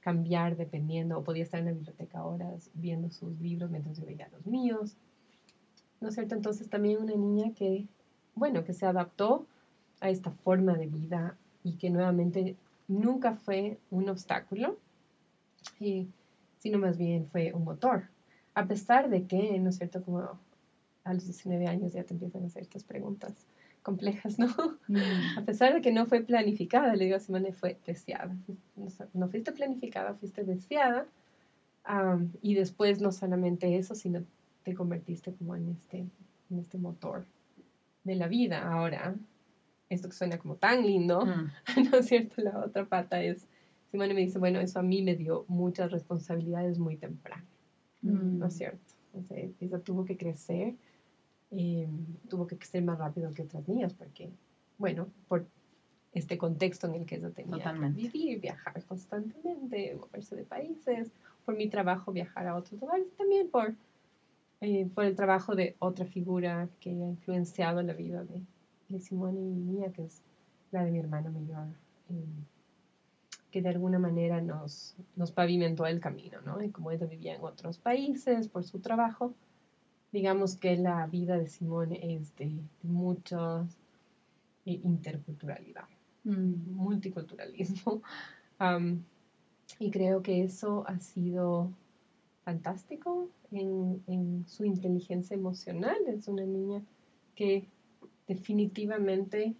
[0.00, 4.28] cambiar dependiendo, o podía estar en la biblioteca horas viendo sus libros mientras yo veía
[4.32, 4.96] los míos.
[6.00, 6.34] ¿No es cierto?
[6.34, 7.86] Entonces también una niña que,
[8.34, 9.46] bueno, que se adaptó
[10.00, 12.56] a esta forma de vida y que nuevamente
[12.88, 14.78] nunca fue un obstáculo,
[15.78, 16.08] y,
[16.58, 18.04] sino más bien fue un motor.
[18.54, 20.02] A pesar de que, ¿no es cierto?
[20.02, 20.38] Como
[21.04, 23.32] a los 19 años ya te empiezan a hacer estas preguntas
[23.82, 24.48] complejas, ¿no?
[24.88, 25.38] Mm.
[25.38, 28.36] A pesar de que no fue planificada, le digo a Simone, fue deseada.
[29.14, 31.06] No, fuiste planificada, fuiste deseada.
[32.42, 34.22] y después no solamente eso, sino
[34.62, 35.98] te convertiste como en este,
[36.50, 37.24] en este motor
[38.04, 38.70] de la vida.
[38.70, 39.14] Ahora,
[39.88, 41.50] esto que suena como tan lindo, Mm.
[41.90, 42.42] ¿no es cierto?
[42.42, 43.46] La otra pata es,
[43.90, 47.44] Simone me dice, bueno, eso a mí me dio muchas responsabilidades muy temprano.
[48.02, 48.38] Mm.
[48.38, 48.94] ¿no es cierto?
[49.26, 50.74] Sea, ella tuvo que crecer,
[51.50, 51.88] eh,
[52.28, 54.30] tuvo que crecer más rápido que otras niñas, porque,
[54.78, 55.46] bueno, por
[56.12, 58.00] este contexto en el que ella tenía Totalmente.
[58.00, 61.10] que vivir, viajar constantemente, moverse de países,
[61.44, 63.74] por mi trabajo viajar a otros lugares, también por,
[64.60, 68.42] eh, por el trabajo de otra figura que ha influenciado la vida de,
[68.88, 70.22] de Simone y mía, que es
[70.72, 71.68] la de mi hermana mayor.
[72.10, 72.24] eh,
[73.50, 76.62] que de alguna manera nos, nos pavimentó el camino, ¿no?
[76.62, 79.34] Y como ella vivía en otros países por su trabajo,
[80.12, 83.66] digamos que la vida de Simone es de, de mucha
[84.66, 85.84] eh, interculturalidad,
[86.24, 86.74] Mm.
[86.76, 88.02] multiculturalismo.
[89.78, 91.70] Y creo que eso ha sido
[92.44, 95.96] fantástico en, en su inteligencia emocional.
[96.08, 96.82] Es una niña
[97.34, 97.68] que
[98.26, 99.54] definitivamente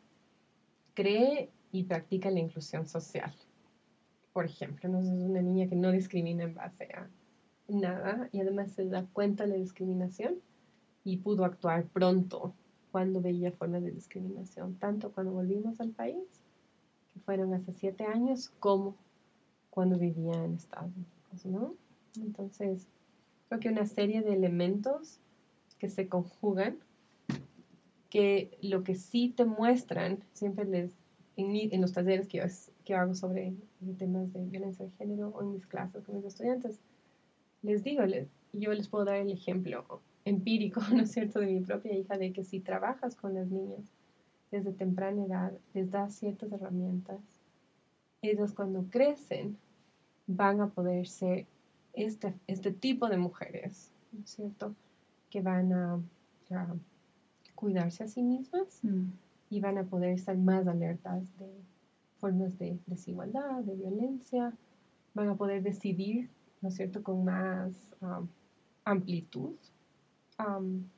[0.95, 3.33] cree y practica la inclusión social.
[4.33, 4.99] Por ejemplo, ¿no?
[4.99, 7.09] es una niña que no discrimina en base a
[7.77, 10.37] nada y además se da cuenta de la discriminación
[11.05, 12.55] y pudo actuar pronto
[12.93, 16.25] cuando veía formas de discriminación, tanto cuando volvimos al país,
[17.13, 18.97] que fueron hace siete años, como
[19.71, 21.75] cuando vivía en Estados Unidos, ¿no?
[22.23, 22.89] Entonces,
[23.49, 25.21] creo que una serie de elementos
[25.79, 26.79] que se conjugan,
[28.11, 30.93] que lo que sí te muestran, siempre les,
[31.37, 32.45] en, mi- en los talleres que yo,
[32.85, 33.55] que hago sobre
[33.99, 36.81] temas de violencia de género o en mis clases con mis estudiantes,
[37.63, 41.61] les digo, les- yo les puedo dar el ejemplo empírico, ¿no es cierto?, de mi
[41.61, 43.81] propia hija, de que si trabajas con las niñas
[44.51, 47.21] desde temprana edad, les das ciertas herramientas,
[48.23, 49.57] ellas cuando crecen
[50.27, 51.47] van a poder ser
[51.93, 54.75] este, este tipo de mujeres, ¿no es cierto?,
[55.31, 56.01] que van a,
[56.51, 56.75] a
[57.55, 59.11] cuidarse a sí mismas Mm.
[59.51, 61.47] y van a poder estar más alertas de
[62.19, 64.53] formas de desigualdad, de violencia,
[65.15, 66.29] van a poder decidir,
[66.61, 68.29] ¿no es cierto?, con más am,
[68.85, 69.55] amplitud.
[70.37, 70.89] Am,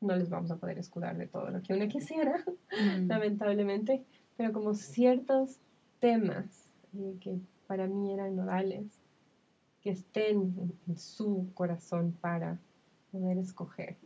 [0.00, 3.08] no les vamos a poder escudar de todo lo que uno quisiera, Mm.
[3.08, 4.04] lamentablemente,
[4.36, 5.58] pero como ciertos
[6.00, 6.46] temas
[6.94, 9.00] eh, que para mí eran nodales,
[9.80, 12.58] que estén en, su corazón para
[13.12, 13.96] poder escoger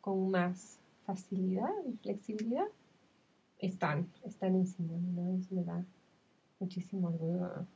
[0.00, 2.66] con más facilidad y flexibilidad,
[3.58, 5.38] están, están en Simone, ¿no?
[5.38, 5.84] Eso me da
[6.60, 7.66] muchísimo orgullo,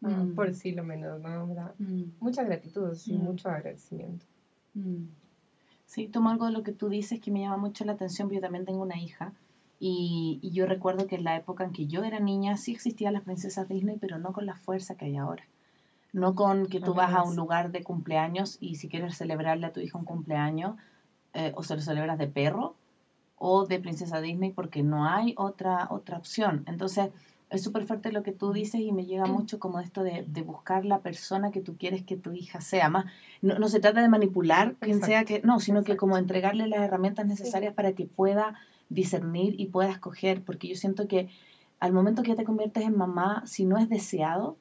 [0.00, 0.34] Mm.
[0.34, 1.46] por decirlo menos, ¿no?
[1.78, 2.02] Mm.
[2.20, 3.22] mucha gratitud, sí, Mm.
[3.24, 4.26] mucho agradecimiento.
[4.74, 5.06] Mm.
[5.86, 8.36] Sí, tomo algo de lo que tú dices que me llama mucho la atención, porque
[8.36, 9.32] yo también tengo una hija.
[9.80, 13.12] Y, y yo recuerdo que en la época en que yo era niña sí existían
[13.14, 15.44] las princesas Disney, pero no con la fuerza que hay ahora.
[16.12, 19.72] No con que tú vas a un lugar de cumpleaños y si quieres celebrarle a
[19.72, 20.76] tu hija un cumpleaños,
[21.34, 22.74] eh, o se lo celebras de perro
[23.36, 26.64] o de princesa Disney, porque no hay otra, otra opción.
[26.66, 27.10] Entonces,
[27.50, 30.42] es súper fuerte lo que tú dices y me llega mucho como esto de, de,
[30.42, 32.88] buscar la persona que tú quieres que tu hija sea.
[32.88, 33.06] Más,
[33.40, 35.92] no, no se trata de manipular quien sea que, no, sino Exacto.
[35.92, 37.76] que como entregarle las herramientas necesarias sí.
[37.76, 38.54] para que pueda
[38.90, 41.28] discernir y pueda escoger, porque yo siento que
[41.80, 44.56] al momento que ya te conviertes en mamá, si no es deseado,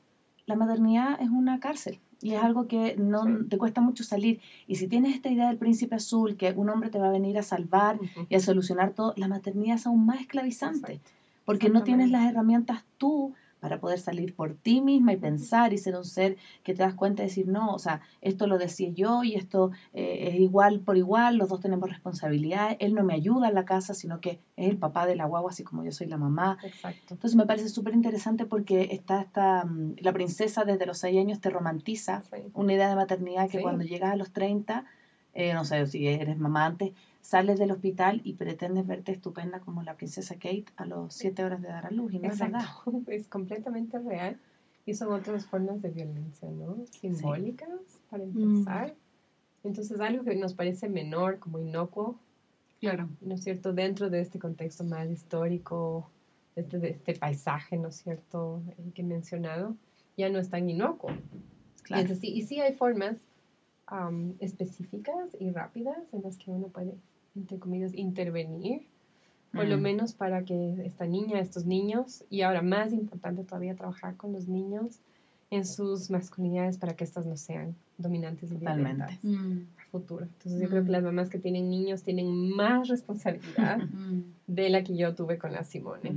[0.46, 3.32] la maternidad es una cárcel y es algo que no sí.
[3.50, 4.40] te cuesta mucho salir.
[4.66, 7.38] Y si tienes esta idea del príncipe azul, que un hombre te va a venir
[7.38, 8.28] a salvar uh -huh.
[8.30, 10.94] y a solucionar todo, la maternidad es aún más esclavizante.
[10.94, 11.17] Exacto
[11.48, 15.78] porque no tienes las herramientas tú para poder salir por ti misma y pensar y
[15.78, 18.90] ser un ser que te das cuenta de decir, no, o sea, esto lo decía
[18.90, 23.14] yo y esto eh, es igual por igual, los dos tenemos responsabilidades, él no me
[23.14, 25.94] ayuda en la casa, sino que es el papá de la guagua, así como yo
[25.94, 26.58] soy la mamá.
[26.64, 27.14] Exacto.
[27.14, 29.66] Entonces me parece súper interesante porque está esta,
[30.02, 32.52] la princesa desde los seis años te romantiza sí.
[32.56, 33.64] una idea de maternidad que sí.
[33.64, 34.84] cuando llegas a los 30,
[35.34, 36.92] eh, no sé si eres mamá antes,
[37.28, 41.62] sales del hospital y pretendes verte estupenda como la princesa Kate a los siete horas
[41.62, 42.58] de dar a luz y no Exacto.
[42.58, 43.04] es verdad.
[43.14, 44.40] Es completamente real
[44.86, 46.78] y son otras formas de violencia, ¿no?
[47.02, 48.00] Simbólicas, sí.
[48.10, 48.94] para empezar.
[48.94, 49.68] Mm.
[49.68, 52.18] Entonces, algo que nos parece menor, como inocuo,
[52.80, 53.10] claro.
[53.20, 53.74] ¿no es cierto?
[53.74, 56.10] Dentro de este contexto más histórico,
[56.56, 59.76] este, de este paisaje, ¿no es cierto?, el que he mencionado,
[60.16, 61.12] ya no es tan inocuo.
[61.84, 62.04] Claro.
[62.04, 63.18] Es decir, y sí hay formas
[63.92, 66.94] um, específicas y rápidas en las que uno puede
[67.38, 68.82] entre comillas, intervenir,
[69.54, 69.70] por mm.
[69.70, 74.34] lo menos para que esta niña, estos niños, y ahora más importante todavía trabajar con
[74.34, 75.00] los niños
[75.50, 79.60] en sus masculinidades para que estas no sean dominantes y violentas mm.
[79.78, 80.26] a futuro.
[80.26, 80.70] Entonces yo mm.
[80.70, 83.80] creo que las mamás que tienen niños tienen más responsabilidad
[84.48, 86.14] de la que yo tuve con la Simone,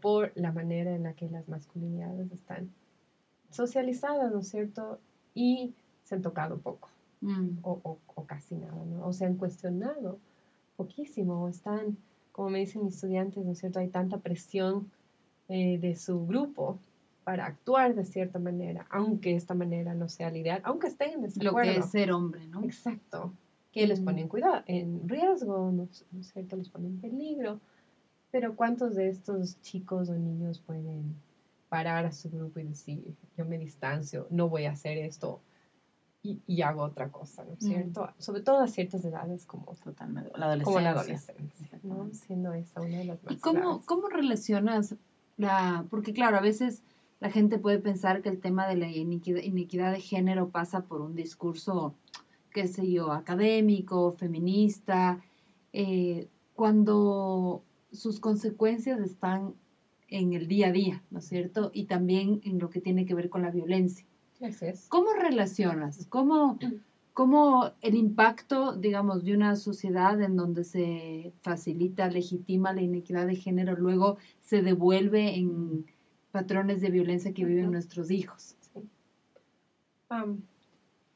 [0.00, 2.70] por la manera en la que las masculinidades están
[3.50, 4.98] socializadas, ¿no es cierto?
[5.34, 6.88] Y se han tocado poco,
[7.62, 9.06] o, o, o, casi nada, ¿no?
[9.06, 10.18] O se han cuestionado
[10.82, 11.96] poquísimo, están,
[12.32, 13.78] como me dicen mis estudiantes, ¿no es cierto?
[13.78, 14.90] Hay tanta presión
[15.48, 16.78] eh, de su grupo
[17.24, 21.22] para actuar de cierta manera, aunque esta manera no sea la ideal, aunque estén en
[21.22, 21.58] desacuerdo.
[21.58, 22.64] Lo que es ser hombre, ¿no?
[22.64, 23.32] Exacto.
[23.70, 23.88] Que mm.
[23.88, 26.56] les pone en cuidado, en riesgo, ¿no, ¿no es cierto?
[26.56, 27.60] Les pone en peligro.
[28.32, 31.14] Pero ¿cuántos de estos chicos o niños pueden
[31.68, 35.40] parar a su grupo y decir, yo me distancio, no voy a hacer esto,
[36.22, 38.04] y, y, hago otra cosa, ¿no es cierto?
[38.04, 38.22] Mm.
[38.22, 40.30] Sobre todo a ciertas edades como, Totalmente.
[40.36, 40.64] La adolescencia.
[40.64, 42.08] como la adolescencia, ¿no?
[42.12, 44.94] Siendo esa una de las más ¿Y cómo, cómo relacionas
[45.36, 45.84] la...?
[45.90, 46.82] Porque claro, a veces
[47.18, 51.14] la gente puede pensar que el tema de la inequidad de género pasa por un
[51.14, 51.94] discurso,
[52.50, 55.20] qué sé yo, académico, feminista,
[55.72, 59.54] eh, cuando sus consecuencias están
[60.08, 61.70] en el día a día, ¿no es cierto?
[61.72, 64.06] Y también en lo que tiene que ver con la violencia.
[64.42, 64.86] Es.
[64.88, 66.06] ¿Cómo relacionas?
[66.08, 66.58] ¿Cómo,
[67.14, 73.36] ¿Cómo el impacto, digamos, de una sociedad en donde se facilita, legitima la inequidad de
[73.36, 75.86] género, luego se devuelve en
[76.32, 77.72] patrones de violencia que viven uh -huh.
[77.72, 78.56] nuestros hijos?
[78.72, 78.80] Sí.
[80.10, 80.40] Um,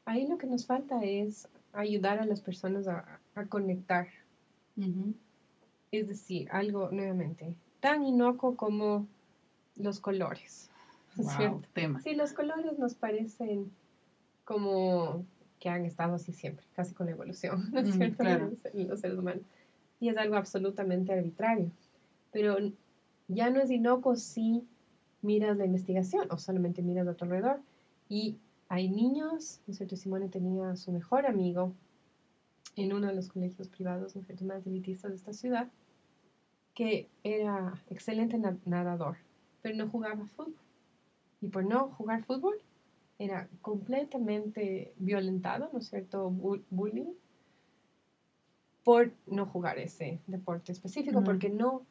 [0.04, 4.06] ahí lo que nos falta es ayudar a las personas a, a conectar.
[4.76, 5.14] Uh -huh.
[5.90, 9.06] Es decir, algo nuevamente tan inocuo como
[9.76, 10.70] los colores.
[11.38, 12.00] Wow, tema.
[12.00, 13.72] Sí, los colores nos parecen
[14.44, 15.24] como
[15.58, 18.16] que han estado así siempre, casi con la evolución, ¿no es mm, cierto?
[18.18, 18.50] Claro.
[18.74, 19.42] Los seres humanos.
[20.00, 21.70] Y es algo absolutamente arbitrario.
[22.32, 22.56] Pero
[23.28, 24.66] ya no es inocuo si
[25.22, 27.60] miras la investigación o solamente miras a tu alrededor.
[28.08, 28.36] Y
[28.68, 29.96] hay niños, ¿no es cierto?
[29.96, 31.72] Simone tenía a su mejor amigo
[32.76, 34.44] en uno de los colegios privados, ¿no es cierto?
[34.44, 35.68] Más elitistas de esta ciudad,
[36.74, 39.16] que era excelente nadador,
[39.62, 40.54] pero no jugaba fútbol
[41.40, 42.56] y por no jugar fútbol
[43.18, 46.30] era completamente violentado, ¿no es cierto?
[46.30, 47.14] Bullying
[48.84, 51.24] por no jugar ese deporte específico, uh -huh.
[51.24, 51.82] porque no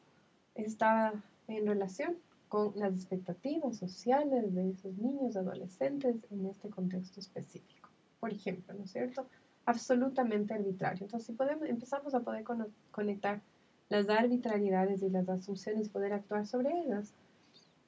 [0.54, 1.12] estaba
[1.46, 2.16] en relación
[2.48, 7.88] con las expectativas sociales de esos niños, adolescentes en este contexto específico.
[8.20, 9.26] Por ejemplo, ¿no es cierto?
[9.66, 11.04] Absolutamente arbitrario.
[11.04, 12.44] Entonces, si podemos, empezamos a poder
[12.90, 13.42] conectar
[13.88, 17.12] las arbitrariedades y las asunciones y poder actuar sobre ellas,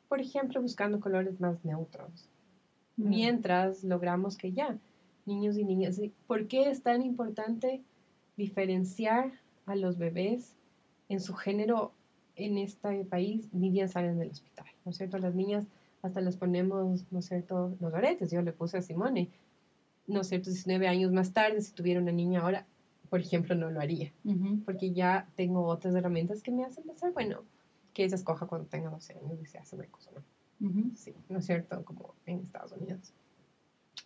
[0.09, 2.29] por ejemplo, buscando colores más neutros.
[2.97, 3.09] Mm.
[3.09, 4.79] Mientras logramos que ya,
[5.27, 7.83] niños y niñas, ¿por qué es tan importante
[8.37, 9.33] diferenciar
[9.67, 10.55] a los bebés
[11.09, 11.93] en su género
[12.37, 13.49] en este país?
[13.53, 15.19] Ni bien salen del hospital, ¿no es cierto?
[15.19, 15.67] Las niñas
[16.03, 18.31] hasta les ponemos, ¿no es cierto?, los aretes.
[18.31, 19.29] Yo le puse a Simone,
[20.07, 22.67] ¿no es cierto?, 19 años más tarde, si tuviera una niña ahora,
[23.11, 24.13] por ejemplo, no lo haría,
[24.65, 27.43] porque ya tengo otras herramientas que me hacen pensar, bueno,
[27.99, 30.95] que ella escoja cuando tenga 12 años y se hace cosa no.
[30.95, 31.85] Sí, ¿no es cierto?
[31.85, 33.13] Como en Estados Unidos.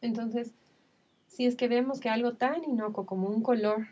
[0.00, 0.54] Entonces,
[1.26, 3.88] si es que vemos que algo tan inocuo como un color,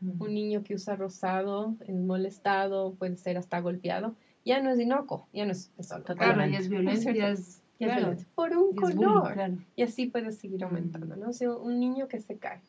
[0.00, 5.28] un niño que usa rosado, es molestado, puede ser hasta golpeado, ya no es inocuo,
[5.32, 6.02] ya no es, solo.
[6.02, 7.62] Claro, y es violencia, es,
[8.34, 9.36] por un color.
[9.76, 11.28] Y así puede seguir aumentando, ¿no?
[11.28, 12.60] O sea, un niño que se cae.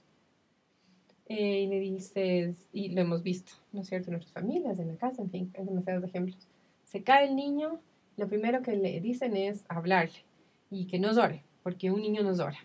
[1.30, 4.12] Eh, y le dices, y lo hemos visto, ¿no es cierto?
[4.12, 6.48] En nuestras familias, en la casa, en fin, hay demasiados ejemplos.
[6.96, 7.82] Se cae el niño,
[8.16, 10.24] lo primero que le dicen es hablarle
[10.72, 12.58] y que no llore, porque un niño no llora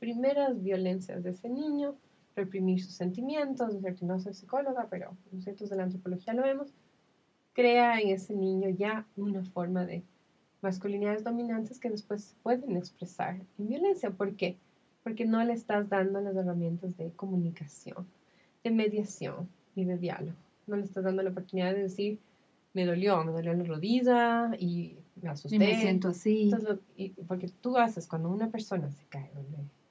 [0.00, 1.94] primeras violencias de ese niño,
[2.34, 4.06] reprimir sus sentimientos, ¿no cierto?
[4.06, 6.72] No soy psicóloga, pero los ciertos de la antropología lo vemos,
[7.52, 10.02] crea en ese niño ya una forma de
[10.62, 14.10] masculinidades dominantes que después pueden expresar en violencia.
[14.10, 14.56] ¿Por qué?
[15.04, 18.06] Porque no le estás dando las herramientas de comunicación,
[18.64, 20.38] de mediación y de diálogo.
[20.66, 22.18] No le estás dando la oportunidad de decir,
[22.72, 25.56] me dolió, me dolió la rodilla y me asusté.
[25.56, 26.50] Y me siento así.
[27.26, 29.30] porque tú haces cuando una persona se cae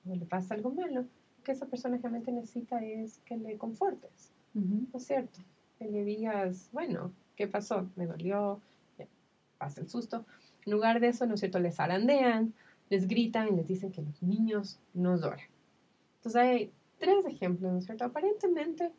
[0.08, 4.32] o le pasa algo malo, lo que esa persona realmente necesita es que le confortes,
[4.54, 5.40] ¿no es cierto?
[5.78, 7.88] Que le digas, bueno, ¿qué pasó?
[7.96, 8.60] Me dolió,
[9.58, 10.26] pasa el susto.
[10.66, 11.60] En lugar de eso, ¿no es cierto?
[11.60, 12.54] Les arandean,
[12.90, 15.48] les gritan y les dicen que los niños no lloran.
[16.18, 18.06] Entonces hay tres ejemplos, ¿no es cierto?
[18.06, 18.92] Aparentemente,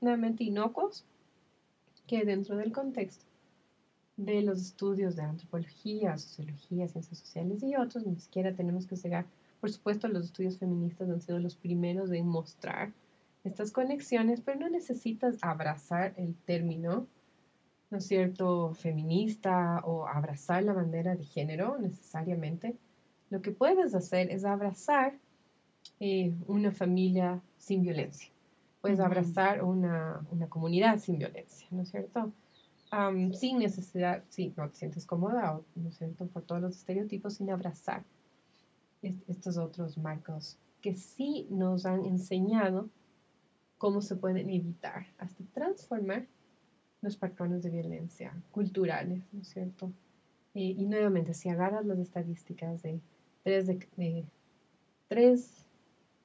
[0.00, 1.04] nuevamente inocuos,
[2.06, 3.24] que dentro del contexto
[4.16, 9.26] de los estudios de antropología, sociología, ciencias sociales y otros, ni siquiera tenemos que llegar
[9.64, 12.92] por supuesto, los estudios feministas han sido los primeros en mostrar
[13.44, 17.06] estas conexiones, pero no necesitas abrazar el término,
[17.88, 22.76] ¿no es cierto?, feminista o abrazar la bandera de género necesariamente.
[23.30, 25.14] Lo que puedes hacer es abrazar
[25.98, 28.33] eh, una familia sin violencia.
[28.84, 32.30] Puedes abrazar una, una, comunidad sin violencia, ¿no es cierto?
[33.32, 37.50] sin necesidad, si no te sientes cómoda, ¿no es cierto?, por todos los estereotipos, sin
[37.50, 38.04] abrazar
[39.26, 42.90] estos otros marcos que sí nos han enseñado
[43.78, 46.26] cómo se pueden evitar hasta transformar
[47.00, 49.90] los patrones de violencia culturales, ¿no es cierto?
[50.52, 53.00] Eh, y nuevamente, si agarras las estadísticas de
[53.42, 54.26] tres de,
[55.08, 55.63] tres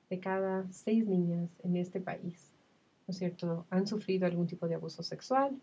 [0.10, 2.52] de cada seis niñas en este país,
[3.08, 5.56] ¿no es cierto?, han sufrido algún tipo de abuso sexual.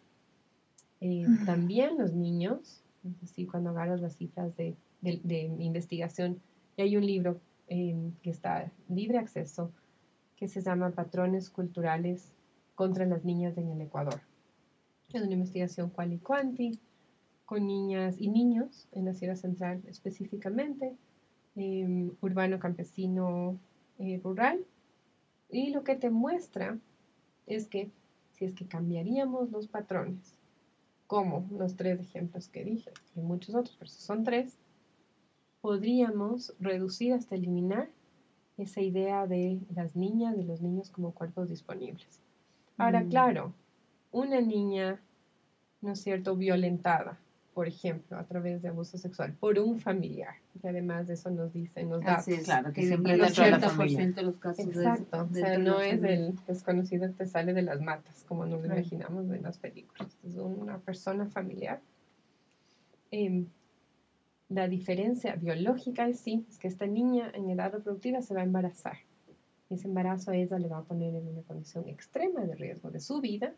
[1.00, 2.82] Eh, también los niños,
[3.22, 6.40] es cuando agarras las cifras de, de, de investigación,
[6.76, 9.72] y hay un libro em, que está libre acceso
[10.36, 12.34] que se llama Patrones Culturales
[12.74, 14.20] contra las Niñas en el Ecuador.
[15.12, 16.78] Es una investigación cual y cuanti
[17.46, 20.94] con niñas y niños en la Sierra Central específicamente,
[21.54, 23.58] em, urbano, campesino,
[23.98, 24.64] eh, rural.
[25.50, 26.78] Y lo que te muestra
[27.46, 27.90] es que
[28.32, 30.38] si es que cambiaríamos los patrones,
[31.06, 34.58] como los tres ejemplos que dije, y muchos otros, pero son tres,
[35.60, 37.88] podríamos reducir hasta eliminar
[38.58, 42.20] esa idea de las niñas y los niños como cuerpos disponibles.
[42.76, 43.08] Ahora, mm.
[43.08, 43.52] claro,
[44.12, 45.00] una niña,
[45.80, 47.18] ¿no es cierto?, violentada,
[47.56, 51.54] por ejemplo, a través de abuso sexual por un familiar, que además de eso nos
[51.54, 52.26] dicen los datos.
[52.26, 56.34] Sí, claro, que siempre el 80% de los casos Exacto, o sea, no es el
[56.46, 60.18] desconocido que te sale de las matas, como nos imaginamos en las películas.
[60.22, 61.80] Es una persona familiar.
[63.10, 63.46] Eh,
[64.50, 68.44] la diferencia biológica es sí, es que esta niña en edad reproductiva se va a
[68.44, 68.98] embarazar.
[69.70, 73.00] Ese embarazo a ella le va a poner en una condición extrema de riesgo de
[73.00, 73.54] su vida,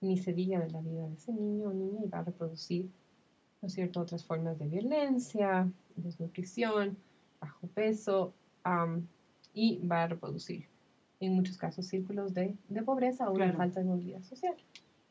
[0.00, 2.88] ni se diga de la vida de ese niño o niña y va a reproducir,
[3.62, 6.98] ¿no es cierto?, otras formas de violencia, desnutrición,
[7.40, 8.34] bajo peso
[9.54, 10.66] y va a reproducir
[11.20, 14.54] en muchos casos círculos de, pobreza o una falta de movilidad social,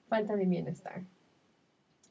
[0.07, 1.03] falta de bienestar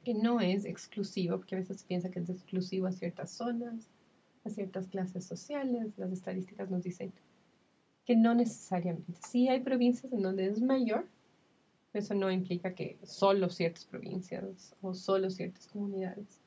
[0.05, 3.90] que no es exclusivo, porque a veces se piensa que es exclusivo a ciertas zonas,
[4.44, 5.92] a ciertas clases sociales.
[5.98, 7.12] Las estadísticas nos dicen
[8.06, 9.21] que no necesariamente.
[9.29, 11.06] Sí hay provincias en donde es mayor,
[11.93, 16.41] eso no implica que solo ciertas provincias o solo ciertas comunidades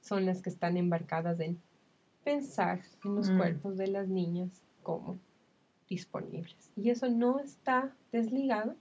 [0.00, 1.60] son las que están embarcadas en
[2.24, 3.36] pensar en los mm.
[3.36, 5.18] cuerpos de las niñas como
[5.88, 6.70] disponibles.
[6.76, 8.76] Y eso no está desligado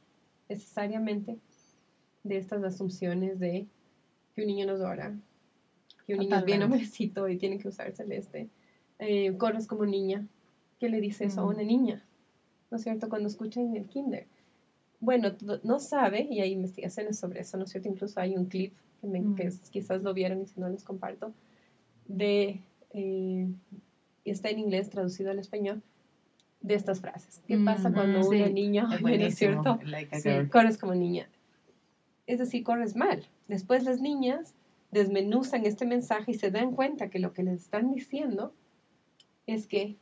[0.50, 1.38] necesariamente
[2.24, 3.68] de estas asunciones de
[4.36, 5.16] que un niño no llora,
[6.06, 8.50] que un niño es bien hombrecito y tiene que usar celeste.
[9.00, 10.26] Eh, corres como niña.
[10.80, 12.04] ¿Qué le dice eso a una niña?
[12.70, 13.10] ¿No es cierto?
[13.10, 14.28] Cuando escucha en el kinder.
[15.00, 15.32] Bueno,
[15.64, 17.88] no sabe, y hay investigaciones sobre eso, ¿no es cierto?
[17.90, 18.74] Incluso hay un clip
[19.36, 21.34] que, quizás lo vieron y si no les comparto,
[22.08, 22.62] de,
[22.94, 23.48] eh,
[24.26, 25.82] está en inglés traducido al español,
[26.62, 27.42] de estas frases.
[27.48, 29.64] ¿Qué pasa cuando Mm, una sí, niña, Es ¿no es buenísimo.
[29.64, 29.80] cierto?
[29.86, 31.30] Like Sí, corres como niña.
[32.26, 33.24] Es decir, corres mal.
[33.48, 34.56] Después las niñas
[34.92, 38.54] desmenuzan este mensaje y se dan cuenta que lo que les están diciendo
[39.46, 39.96] es que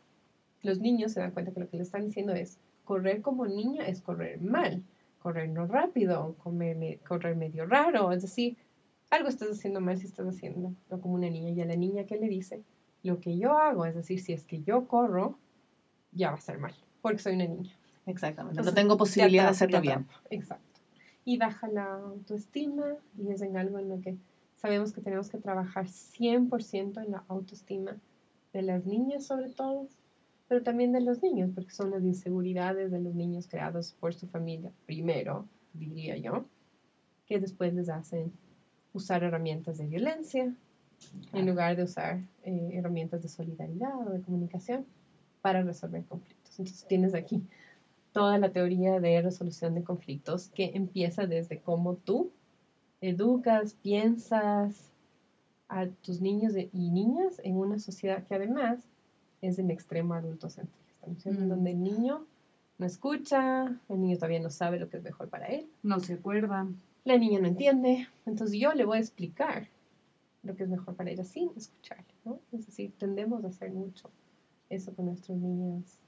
[0.64, 3.86] los niños se dan cuenta que lo que les están diciendo es correr como niña
[3.88, 4.84] es correr mal,
[5.20, 8.58] correr no rápido, comer correr medio raro, es decir,
[9.10, 12.06] algo estás haciendo mal si estás haciendo no como una niña y a la niña
[12.06, 12.64] que le dice
[13.04, 15.38] lo que yo hago, es decir, si es que yo corro,
[16.12, 17.72] ya va a ser mal, porque soy una niña.
[18.08, 18.54] Exactamente.
[18.54, 20.08] Entonces, no tengo posibilidad de hacerlo bien.
[20.30, 20.80] Exacto.
[21.24, 24.16] Y baja la autoestima y es en algo en lo que
[24.56, 27.98] sabemos que tenemos que trabajar 100% en la autoestima
[28.54, 29.88] de las niñas sobre todo,
[30.48, 34.28] pero también de los niños, porque son las inseguridades de los niños creados por su
[34.28, 36.46] familia primero, diría yo,
[37.26, 38.32] que después les hacen
[38.94, 40.54] usar herramientas de violencia
[41.34, 44.86] en lugar de usar eh, herramientas de solidaridad o de comunicación
[45.42, 46.60] para resolver conflictos.
[46.60, 47.44] Entonces tienes aquí
[48.12, 52.32] toda la teoría de resolución de conflictos que empieza desde cómo tú
[53.02, 54.92] educas, piensas
[55.68, 58.80] a tus niños y niñas en una sociedad que además
[59.42, 61.48] es en extremo adultocentrista, ¿no Mm.
[61.50, 62.26] donde el niño
[62.78, 66.14] no escucha, el niño todavía no sabe lo que es mejor para él, No se
[66.16, 66.68] acuerda.
[67.06, 69.68] la niña no entiende, entonces yo le voy a explicar
[70.44, 72.40] lo que es mejor para ella sin escucharle, ¿no?
[72.52, 74.10] Es decir, tendemos a hacer mucho
[74.70, 76.00] eso con nuestros niños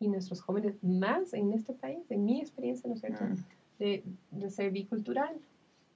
[0.00, 3.36] y nuestros jóvenes, más en este país, en mi experiencia, ¿no es cierto?, Mm.
[3.78, 5.34] de, de ser bicultural,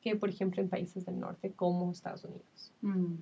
[0.01, 2.73] que por ejemplo en países del norte como Estados Unidos.
[2.81, 3.15] Mm.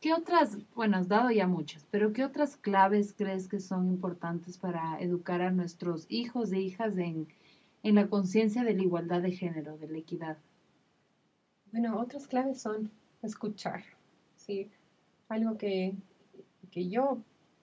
[0.00, 4.56] ¿Qué otras, bueno, has dado ya muchas, pero qué otras claves crees que son importantes
[4.56, 7.28] para educar a nuestros hijos e hijas en,
[7.82, 10.38] en la conciencia de la igualdad de género, de la equidad?
[11.70, 12.90] Bueno, otras claves son
[13.22, 13.82] escuchar,
[14.36, 14.70] ¿sí?
[15.28, 15.94] Algo que,
[16.70, 17.18] que yo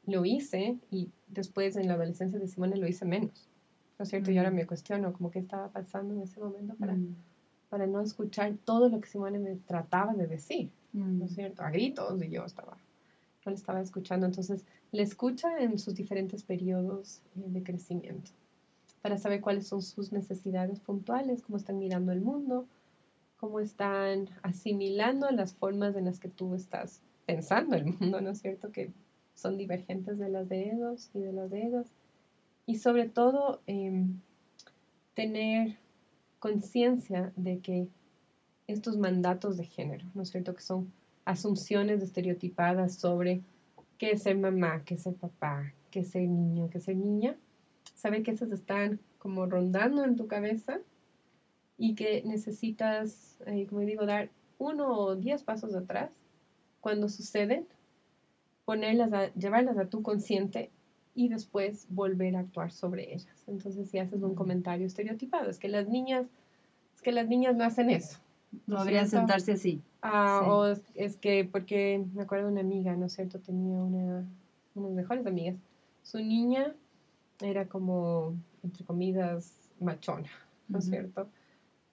[0.05, 3.49] lo hice y después en la adolescencia de Simone lo hice menos,
[3.97, 4.29] ¿no es cierto?
[4.31, 4.55] Y ahora Mm.
[4.55, 7.15] me cuestiono como qué estaba pasando en ese momento para, Mm.
[7.69, 11.19] para no escuchar todo lo que Simone me trataba de decir, Mm.
[11.19, 11.63] ¿no es cierto?
[11.63, 12.77] A gritos y yo estaba,
[13.45, 14.25] no le estaba escuchando.
[14.25, 18.31] Entonces, le escucha en sus diferentes periodos eh, de crecimiento
[19.01, 22.65] para saber cuáles son sus necesidades puntuales, cómo están mirando el mundo,
[23.37, 28.39] cómo están asimilando las formas en las que tú estás pensando el mundo, ¿no es
[28.39, 28.71] cierto?
[28.71, 28.91] Que
[29.35, 31.87] son divergentes de las de ellos y de las de ellos.
[32.65, 34.19] Y sobre todo, em,
[35.13, 35.77] tener
[36.39, 37.87] conciencia de que
[38.67, 40.53] estos mandatos de género, ¿no es cierto?
[40.53, 40.91] Que son
[41.25, 43.41] asunciones estereotipadas sobre
[43.97, 46.95] qué es ser mamá, qué es ser papá, qué es ser niño, qué es ser
[46.95, 47.35] niña.
[47.95, 50.79] Sabe que esas están como rondando en tu cabeza
[51.77, 56.11] y que necesitas, eh, como digo, dar uno o diez pasos atrás
[56.81, 57.67] cuando suceden,
[58.65, 60.71] ponerlas a, llevarlas a tu consciente
[61.15, 63.43] y después volver a actuar sobre ellas.
[63.47, 66.27] Entonces, si haces un comentario estereotipado, es que las niñas,
[66.95, 68.19] es que las niñas no hacen eso.
[68.65, 69.27] No es deberían cierto?
[69.27, 69.81] sentarse así.
[70.01, 70.49] Ah, Sí.
[70.49, 73.39] O es, que, porque me acuerdo de una amiga, ¿no es cierto?
[73.39, 74.25] Tenía una,
[74.75, 75.55] unas mejores amigas.
[76.03, 76.73] Su niña
[77.41, 80.29] era como, entre comillas, machona,
[80.67, 81.27] ¿no es cierto?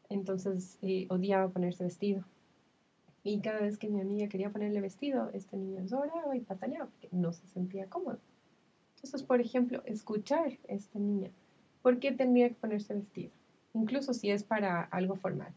[0.09, 2.25] Entonces eh, odiaba ponerse vestido.
[3.23, 7.09] Y cada vez que mi amiga quería ponerle vestido, esta niña lloraba y pataleaba porque
[7.11, 8.19] no se sentía cómoda.
[8.97, 11.31] Entonces, por ejemplo, escuchar a esta niña.
[11.83, 13.31] ¿Por qué tendría que ponerse vestido?
[13.73, 15.53] Incluso si es para algo formal.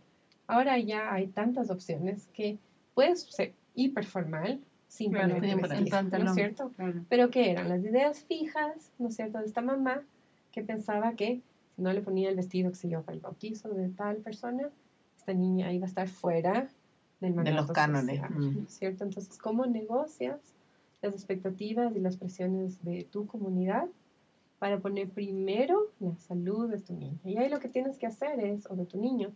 [0.47, 2.57] Ahora ya hay tantas opciones que
[2.93, 6.33] puedes ser hiperformal sin Claro, poner- ¿no es pantalón.
[6.33, 6.71] cierto?
[6.77, 7.03] Claro.
[7.09, 10.03] Pero que eran las ideas fijas, ¿no es cierto?, de esta mamá
[10.51, 11.41] que pensaba que
[11.75, 14.69] si no le ponía el vestido, que se yo, para el bautizo de tal persona,
[15.17, 16.69] esta niña iba a estar fuera
[17.19, 18.57] del De los cánones, social, mm.
[18.57, 19.03] ¿no es cierto?
[19.03, 20.39] Entonces, ¿cómo negocias
[21.01, 23.87] las expectativas y las presiones de tu comunidad
[24.59, 27.17] para poner primero la salud de tu niña?
[27.25, 29.31] Y ahí lo que tienes que hacer es, o de tu niño,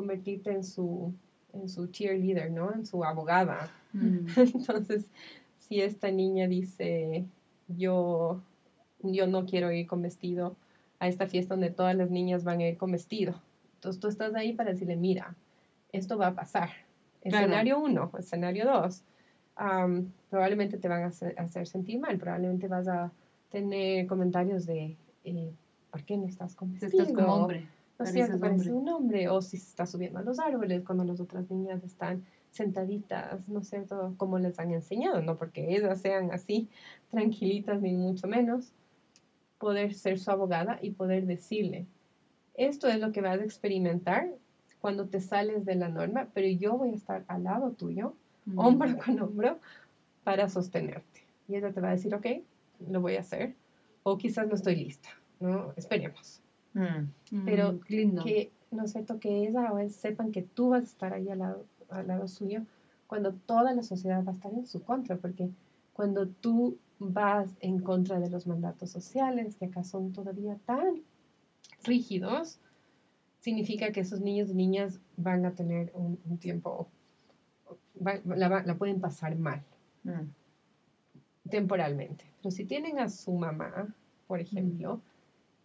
[0.00, 1.12] convertirte en su,
[1.52, 2.72] en su cheerleader, ¿no?
[2.72, 4.26] En su abogada, Mm.
[4.54, 5.10] entonces,
[5.58, 7.24] si esta niña dice,
[7.66, 8.40] yo,
[9.02, 10.54] yo no quiero ir con vestido
[11.00, 13.34] a esta fiesta donde todas las niñas van a ir con vestido,
[13.74, 15.34] entonces tú estás ahí para decirle, mira,
[15.92, 16.68] esto va a pasar.
[17.22, 19.02] Escenario uno, escenario dos,
[19.56, 23.10] am, probablemente te van a hacer, hacer sentir mal, probablemente vas a
[23.50, 25.50] tener comentarios de, eh,
[25.90, 27.02] ¿por qué no estás con Si vestido?
[27.02, 27.66] estás como hombre.
[28.00, 29.28] No es cierto, parece un hombre.
[29.28, 33.60] O si se está subiendo a los árboles cuando las otras niñas están sentaditas, ¿no
[33.60, 34.14] es cierto?
[34.16, 36.68] Como les han enseñado, no porque ellas sean así
[37.10, 38.72] tranquilitas ni mucho menos.
[39.58, 41.86] Poder ser su abogada y poder decirle,
[42.54, 44.28] esto es lo que vas a experimentar
[44.80, 48.14] cuando te sales de la norma, pero yo voy a estar al lado tuyo,
[48.46, 48.58] Mm.
[48.58, 49.58] hombro con hombro,
[50.24, 51.20] para sostenerte.
[51.46, 52.26] Y ella te va a decir, ok,
[52.88, 53.54] lo voy a hacer,
[54.02, 55.74] o quizás no estoy lista, ¿no?
[55.76, 56.40] Esperemos.
[56.74, 57.44] Mm.
[57.44, 58.24] Pero Mm, lindo.
[58.24, 59.18] Que, ¿no es cierto?
[59.18, 62.28] Que ella o él sepan que tú vas a estar ahí al lado, al lado
[62.28, 62.62] suyo
[63.06, 65.50] cuando toda la sociedad va a estar en su contra, porque
[65.92, 71.02] cuando tú vas en contra de los mandatos sociales, que acá son todavía tan
[71.82, 72.60] rígidos,
[73.40, 76.86] significa que esos niños y niñas van a tener un, un tiempo,
[78.06, 79.62] va- la, va- la pueden pasar mal
[80.04, 80.30] Mm.
[81.48, 82.24] temporalmente.
[82.42, 83.94] Pero si tienen a su mamá,
[84.26, 85.00] por ejemplo,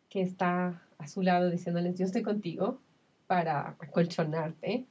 [0.09, 2.79] que está a su lado diciéndoles, yo estoy contigo
[3.27, 4.85] para acolchonarte,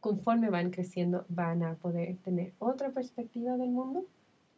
[0.00, 4.04] conforme van creciendo van a poder tener otra perspectiva del mundo,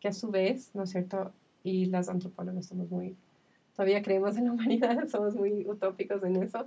[0.01, 1.33] que a su vez, ¿no es cierto?
[1.63, 3.17] Y las antropólogas somos muy,
[3.75, 6.67] todavía creemos en la humanidad, somos muy utópicos en eso,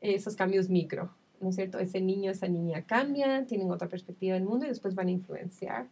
[0.00, 1.78] esos cambios micro, ¿no es cierto?
[1.78, 5.86] Ese niño, esa niña cambian, tienen otra perspectiva del mundo y después van a influenciar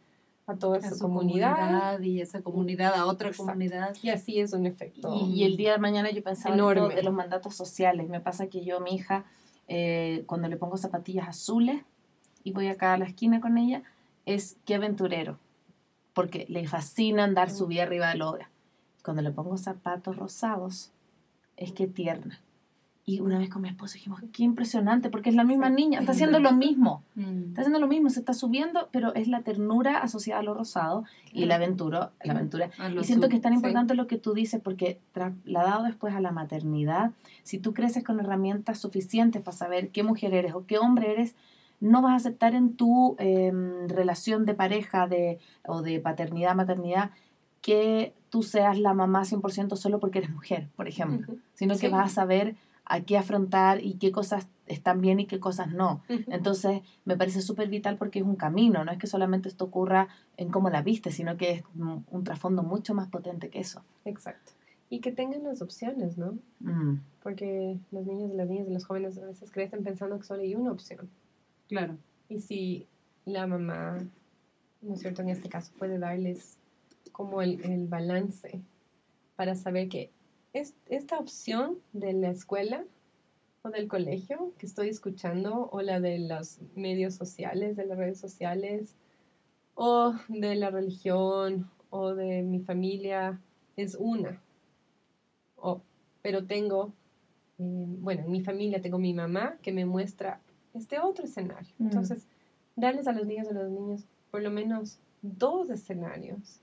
[0.47, 1.57] a toda a su, su comunidad.
[1.57, 3.47] comunidad y esa comunidad a otra Exacto.
[3.53, 3.97] comunidad.
[4.03, 5.13] Y así es un efecto.
[5.15, 6.95] Y, y el día de mañana yo pensaba Enorme.
[6.95, 8.09] de los mandatos sociales.
[8.09, 9.25] Me pasa que yo mi hija,
[9.69, 11.83] eh, cuando le pongo zapatillas azules
[12.45, 13.83] y voy acá a la esquina con ella,
[14.25, 15.39] es qué aventurero.
[16.15, 18.51] Porque le fascina andar subida arriba del obra.
[19.05, 20.93] Cuando le pongo zapatos rosados,
[21.57, 22.41] es que tierna.
[23.09, 26.11] Y una vez con mi esposo dijimos, qué impresionante, porque es la misma niña, está
[26.11, 27.05] haciendo lo mismo.
[27.15, 27.51] Mm.
[27.51, 31.05] Está haciendo lo mismo, se está subiendo, pero es la ternura asociada a lo rosado
[31.33, 32.69] y la aventura, la aventura
[33.01, 33.59] y siento que es tan Sí.
[33.59, 37.13] importante lo que tú dices porque trasladado después a la maternidad,
[37.45, 41.37] si tú creces con herramientas suficientes para saber qué mujer eres o qué hombre eres,
[41.79, 47.13] no vas a aceptar en tu em, relación de pareja de, o de paternidad, maternidad,
[47.61, 52.07] que tú seas la mamá 100% solo porque eres mujer, por ejemplo, sino que vas
[52.07, 52.57] a saber
[52.87, 56.03] a qué afrontar y qué cosas están bien y qué cosas no.
[56.09, 60.09] Entonces, me parece súper vital porque es un camino, no es que solamente esto ocurra
[60.37, 63.83] en cómo la viste, sino que es un, trasfondo mucho más potente que eso.
[64.05, 64.53] Exacto.
[64.89, 66.39] Y que tengan las opciones, ¿no?
[66.61, 70.43] Mm, Porque los niños las niñas y los jóvenes a veces crecen pensando que solo
[70.43, 71.09] hay una opción.
[71.69, 71.97] Claro.
[72.29, 72.87] Y si
[73.25, 73.99] la mamá,
[74.83, 75.23] ¿no es cierto?
[75.23, 76.59] En este caso puede darles
[77.11, 78.61] como el, el balance
[79.35, 80.11] para saber que
[80.59, 82.85] es, esta opción de la escuela
[83.63, 88.19] o del colegio que estoy escuchando o la de los medios sociales, de las redes
[88.19, 88.95] sociales
[89.75, 93.39] o de la religión o de mi familia
[93.77, 94.41] es una.
[95.57, 95.83] O,
[96.23, 96.93] pero tengo,
[97.59, 100.41] eh, bueno, en mi familia tengo mi mamá que me muestra
[100.73, 101.73] este otro escenario.
[101.79, 101.85] Mm.
[101.85, 102.27] Entonces,
[102.77, 106.61] darles a los niños y a los niños por lo menos dos escenarios,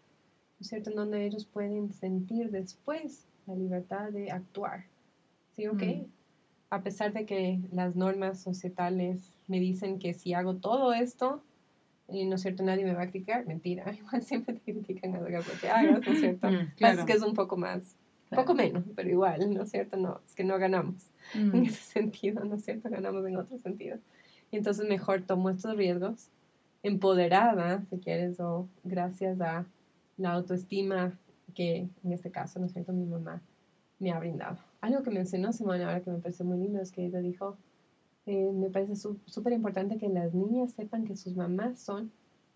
[0.57, 4.85] ¿no es cierto?, en donde ellos pueden sentir después la libertad de actuar.
[5.55, 5.67] ¿Sí?
[5.67, 5.81] ¿Ok?
[5.83, 6.05] Mm.
[6.69, 11.43] A pesar de que las normas societales me dicen que si hago todo esto,
[12.09, 15.23] y no es cierto, nadie me va a criticar, mentira, igual siempre te critican lo
[15.25, 16.47] que hagas, ¿no es cierto?
[16.51, 17.05] Mm, claro.
[17.05, 17.95] que es un poco más,
[18.29, 18.45] Claro.
[18.45, 19.95] poco menos, pero igual, ¿no es cierto?
[19.97, 21.65] No, es que no ganamos en Mm.
[21.65, 22.89] ese sentido, ¿no es cierto?
[22.89, 23.97] Ganamos en otro sentido.
[24.49, 26.29] Y entonces mejor tomo estos riesgos,
[26.81, 29.65] empoderada, si quieres, o gracias a
[30.17, 31.17] la autoestima
[31.53, 33.41] que en este caso, ¿no es cierto?, mi mamá
[33.99, 34.57] me ha brindado.
[34.81, 37.57] Algo que mencionó Simone ahora que me parece muy lindo es que ella dijo,
[38.25, 42.11] eh, me parece súper importante que las niñas sepan que sus mamás son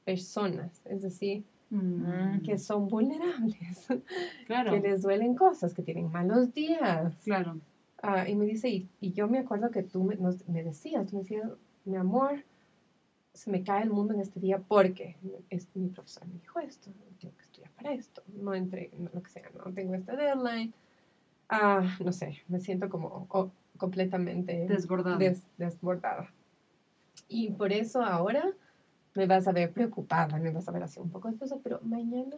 [0.05, 2.43] personas, es decir, Mm.
[2.43, 3.87] que son vulnerables,
[4.47, 4.71] Claro.
[4.71, 7.59] que les duelen cosas, que tienen malos días, Claro.
[8.01, 11.07] Ah, y me dice, y, y yo me acuerdo que tú me, nos- me decías,
[11.07, 11.49] tú me decías,
[11.83, 12.45] mi amor,
[13.33, 15.17] se me cae el mundo en este día porque
[15.49, 16.89] es, mi profesor me dijo esto,
[17.77, 20.73] para esto, no entre, no, lo que sea, no tengo este deadline.
[21.49, 25.17] Ah, no sé, me siento como oh, completamente Desbordado.
[25.17, 26.29] des- desbordada.
[27.29, 28.43] Y por eso ahora
[29.15, 32.35] me vas a ver preocupada, me vas a ver así un poco después, pero mañana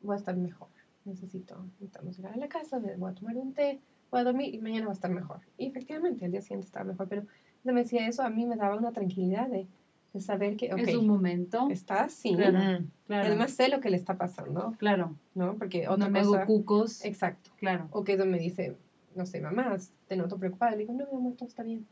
[0.00, 0.68] voy a estar mejor.
[1.04, 4.58] Necesito, necesitamos llegar a la casa, voy a tomar un té, voy a dormir y
[4.58, 5.40] mañana va a estar mejor.
[5.58, 7.26] Y efectivamente, el día siguiente estaba mejor, pero
[7.64, 9.66] me decía eso, a mí me daba una tranquilidad de,
[10.12, 11.68] de saber que, Es un momento.
[11.70, 12.34] está así.
[12.34, 12.84] Claro.
[13.06, 13.26] Claro.
[13.26, 15.14] Además sé lo que le está pasando, claro.
[15.34, 15.54] ¿no?
[15.56, 16.42] Porque otra No me cosa...
[16.42, 17.04] hago cucos.
[17.04, 17.50] Exacto.
[17.58, 17.88] Claro.
[17.92, 18.76] O que eso me dice,
[19.14, 19.76] no sé, mamá,
[20.08, 20.72] te noto preocupada.
[20.72, 21.86] Le digo, no, mi amor, todo está bien.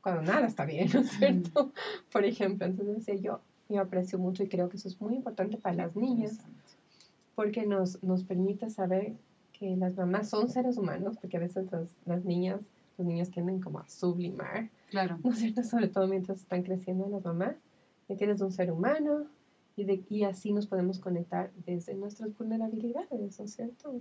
[0.00, 1.72] Cuando nada está bien, ¿no es cierto?
[2.12, 5.56] Por ejemplo, entonces decía yo, yo aprecio mucho y creo que eso es muy importante
[5.56, 6.38] para las niñas
[7.34, 9.12] porque nos, nos permite saber
[9.52, 12.60] que las mamás son seres humanos, porque a veces las, las niñas,
[12.98, 15.18] los niños tienden como a sublimar, Claro.
[15.22, 15.62] ¿no es cierto?
[15.62, 17.54] Sobre todo mientras están creciendo las mamás,
[18.08, 19.26] de que eres un ser humano
[19.76, 24.00] y, de, y así nos podemos conectar desde nuestras vulnerabilidades, ¿no es cierto?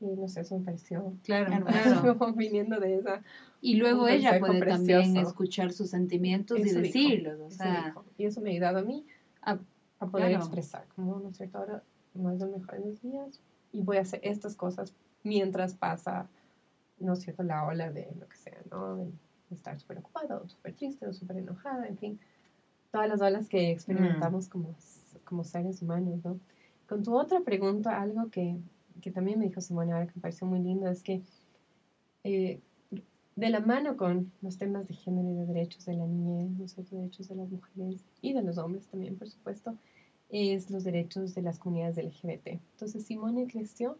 [0.00, 1.66] Y no sé, eso me pareció Claro.
[2.36, 3.22] Viniendo de esa...
[3.60, 7.40] Y luego ella puede también escuchar sus sentimientos y Eso decirlos.
[7.40, 8.04] O eso sea, dijo.
[8.16, 9.04] Y eso me ha ayudado a mí
[9.42, 9.58] a-
[9.98, 10.44] a poder claro.
[10.44, 11.58] expresar, como, ¿no es cierto?
[11.58, 11.82] Ahora
[12.14, 13.40] no es el mejor de los días,
[13.72, 14.94] y voy a hacer estas cosas
[15.24, 16.28] mientras pasa,
[17.00, 18.96] ¿no es cierto?, la ola de lo que sea, ¿no?
[18.96, 19.10] De
[19.50, 22.20] estar súper ocupada o súper triste o súper enojada, en fin,
[22.90, 24.74] todas las olas que experimentamos como,
[25.24, 26.40] como seres humanos, ¿no?
[26.88, 28.56] Con tu otra pregunta, algo que,
[29.00, 31.22] que también me dijo Simone ahora que me pareció muy lindo es que
[32.24, 32.60] eh,
[33.36, 36.90] de la mano con los temas de género y de derechos de la niñez, los
[36.90, 39.76] derechos de las mujeres y de los hombres también, por supuesto,
[40.28, 42.48] es los derechos de las comunidades LGBT.
[42.72, 43.96] Entonces Simone creció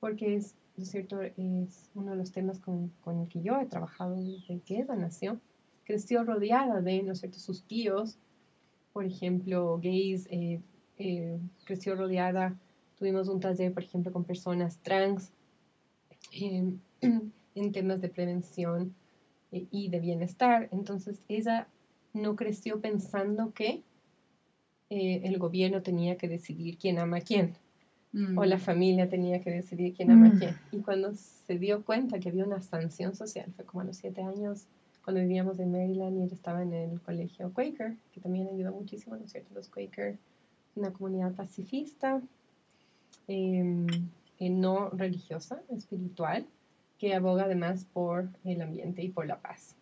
[0.00, 3.60] porque es, ¿no es cierto?, es uno de los temas con, con, el que yo
[3.60, 5.40] he trabajado desde que ella nació.
[5.88, 8.16] Creció rodeada de, ¿no es cierto?, sus tíos,
[8.92, 10.60] por ejemplo, gays, eh,
[10.98, 12.56] eh, creció rodeada,
[12.96, 15.32] tuvimos un taller, por ejemplo, con personas trans,
[16.32, 16.72] eh,
[17.54, 18.94] en temas de prevención
[19.52, 20.68] eh, y de bienestar.
[20.72, 21.68] Entonces, ella
[22.12, 23.82] no creció pensando que
[24.90, 27.54] eh, el gobierno tenía que decidir quién ama a quién.
[28.36, 28.60] O la mm.
[28.60, 30.38] familia tenía que decidir quién ama a mm.
[30.38, 30.56] quién.
[30.72, 34.22] Y cuando se dio cuenta que había una sanción social, fue como a los siete
[34.22, 34.66] años,
[35.08, 39.16] cuando vivíamos en Maryland y él estaba en el colegio Quaker, que también ayudó muchísimo,
[39.16, 39.54] ¿no es cierto?
[39.54, 40.18] Los Quaker,
[40.76, 42.20] una comunidad pacifista,
[43.26, 43.86] em,
[44.38, 46.46] eh, no religiosa, espiritual,
[46.98, 49.74] que aboga además por el ambiente y por la paz.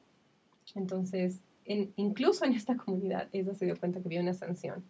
[0.76, 4.84] Entonces, incluso en esta comunidad, ella se dio cuenta que había una sanción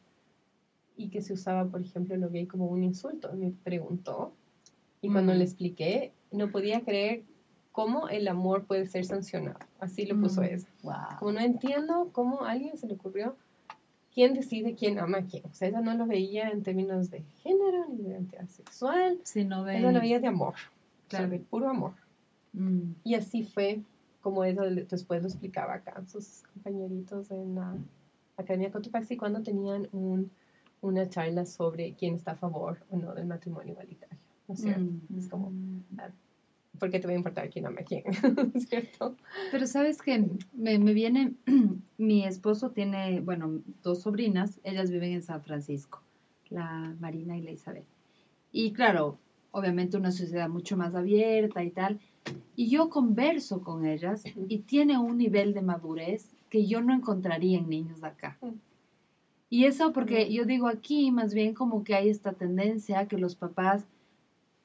[0.99, 3.33] y que se usaba, por ejemplo, lo gay como un insulto.
[3.33, 4.35] Me preguntó
[5.01, 7.23] y cuando le expliqué, no podía creer
[7.77, 9.59] cómo el amor puede ser sancionado.
[9.81, 10.67] Así lo puso ella.
[11.19, 13.37] Como no entiendo cómo a alguien se le ocurrió
[14.15, 15.45] quién decide quién ama a quién.
[15.45, 19.63] O sea, ella no lo veía en términos de género ni de identidad sexual, sino
[19.63, 19.77] de...
[19.77, 20.55] Ella lo veía de amor,
[21.09, 21.29] claro.
[21.29, 21.93] de puro amor.
[22.55, 22.93] Mm.
[23.05, 23.83] Y así fue
[24.23, 27.77] como eso después lo explicaba acá sus compañeritos en la
[28.39, 30.31] Academia Cotopaxi cuando tenían un,
[30.81, 34.17] una charla sobre quién está a favor o no del matrimonio igualitario.
[34.49, 34.81] ¿No es cierto?
[34.81, 35.19] Mm.
[35.19, 35.53] Es como,
[36.79, 38.05] ¿por qué te va a importar quién ama a quién?
[38.69, 39.17] ¿Cierto?
[39.51, 41.35] Pero sabes que me, me viene,
[41.99, 46.03] mi esposo tiene, bueno, dos sobrinas, ellas viven en San Francisco,
[46.51, 47.85] la Marina y la Isabel.
[48.53, 49.19] Y claro,
[49.51, 52.01] obviamente una sociedad mucho más abierta y tal,
[52.55, 57.59] y yo converso con ellas y tiene un nivel de madurez que yo no encontraría
[57.59, 58.39] en niños de acá.
[59.49, 63.37] Y eso porque yo digo aquí más bien como que hay esta tendencia que los
[63.37, 63.85] papás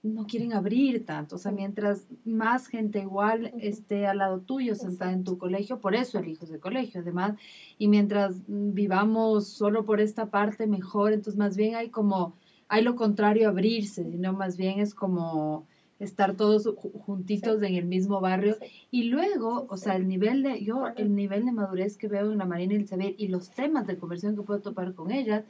[0.04, 1.36] no quieren abrir tanto.
[1.36, 5.96] O sea, mientras más gente igual esté al lado tuyo, sentada en tu colegio, por
[5.96, 7.36] eso elijo de colegio, además.
[7.78, 11.14] Y mientras vivamos solo por esta parte, mejor.
[11.14, 12.36] Entonces, más bien hay como,
[12.68, 15.68] hay lo contrario, abrirse, sino más bien es como
[16.00, 16.68] estar todos
[17.06, 18.58] juntitos en el mismo barrio.
[18.90, 22.40] Y luego, o sea, el nivel de, yo, el nivel de madurez que veo en
[22.40, 25.46] la Marina Elizabeth y los temas de conversión que puedo topar con ellas,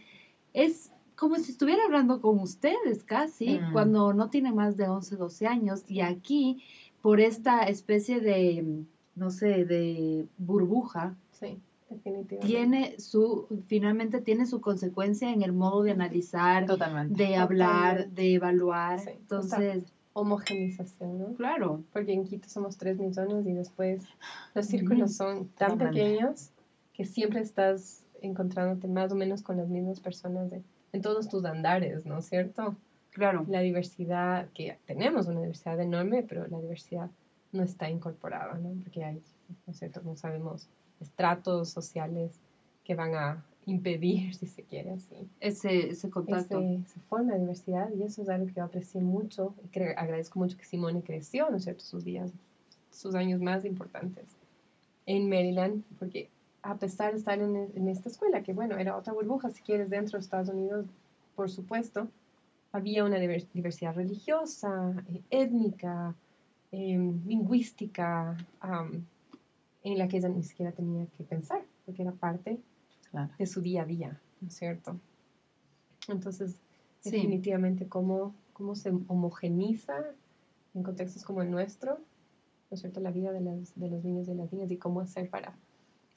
[0.54, 0.92] es
[1.22, 3.74] como si estuviera hablando con ustedes casi, mm.
[3.74, 5.84] cuando no tiene más de 11, 12 años.
[5.88, 6.64] Y aquí,
[7.04, 11.16] por esta especie de, no sé, de burbuja.
[12.42, 16.66] Tiene su, finalmente tiene su consecuencia en el modo de analizar,
[17.10, 19.02] de hablar, de evaluar.
[19.08, 21.34] Entonces, homogenización, ¿no?
[21.36, 21.84] Claro.
[21.94, 24.06] Porque en Quito somos 3 millones y después
[24.56, 26.50] los círculos son tan pequeños
[26.94, 30.52] que siempre estás encontrándote más o menos con las mismas personas
[30.94, 32.76] en todos tus andares, ¿no es cierto?
[33.12, 33.46] Claro.
[33.48, 37.10] La diversidad, que tenemos una diversidad enorme, pero la diversidad
[37.52, 38.72] no está incorporada, ¿no?
[38.82, 39.22] Porque hay,
[39.66, 40.02] ¿no es cierto?
[40.04, 40.68] No sabemos
[41.00, 42.40] estratos sociales
[42.84, 45.30] que van a impedir, si se quiere así.
[45.40, 46.60] Ese, ese contacto.
[46.60, 49.94] Ese, esa forma de diversidad y eso es algo que yo aprecié mucho y que
[49.98, 52.32] agradezco mucho que Simone creció, ¿no es cierto?, sus días,
[52.90, 54.26] sus años más importantes
[55.06, 56.30] en Maryland, porque
[56.64, 59.90] a pesar de estar en, en esta escuela, que bueno, era otra burbuja, si quieres,
[59.90, 60.86] dentro de Estados Unidos,
[61.36, 62.08] por supuesto,
[62.72, 66.16] había una diversidad religiosa, eh, étnica,
[66.72, 68.38] em, lingüística,
[69.84, 72.60] en la que ella ni siquiera tenía que pensar, porque era parte
[73.38, 74.98] de su día a día, ¿no es cierto?
[76.08, 76.56] Entonces,
[77.04, 79.98] definitivamente cómo, cómo se homogeniza
[80.74, 81.98] en contextos como el nuestro,
[82.70, 84.78] ¿no es cierto?, la vida de, las, de los niños y de las niñas y
[84.78, 85.54] cómo hacer para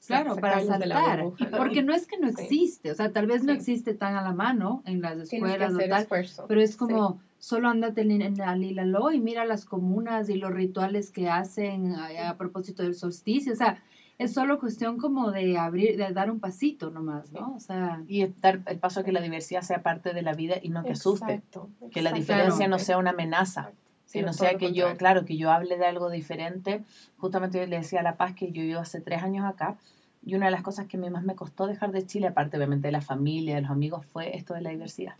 [0.07, 1.25] Claro, para saltar.
[1.57, 4.33] Porque no es que no existe, o sea, tal vez no existe tan a la
[4.33, 6.07] mano en las escuelas o tal,
[6.47, 11.29] pero es como solo andate en, Alilalo y mira las comunas y los rituales que
[11.29, 13.83] hacen a, a propósito del solsticio, o sea,
[14.17, 17.53] es solo cuestión como de abrir, de dar un pasito nomás, ¿no?
[17.55, 18.01] O sea...
[18.07, 20.83] Y dar el paso a que la diversidad sea parte de la vida y no
[20.83, 21.43] que asuste.
[21.91, 23.71] Que la diferencia no sea una amenaza.
[24.19, 26.83] Que no sea que yo, claro, que yo hable de algo diferente.
[27.17, 29.77] Justamente yo le decía a La Paz que yo vivo hace tres años acá
[30.25, 32.57] y una de las cosas que a mí más me costó dejar de Chile, aparte
[32.57, 35.15] obviamente de la familia, de los amigos, fue esto de la diversidad.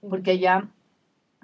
[0.00, 0.68] Porque allá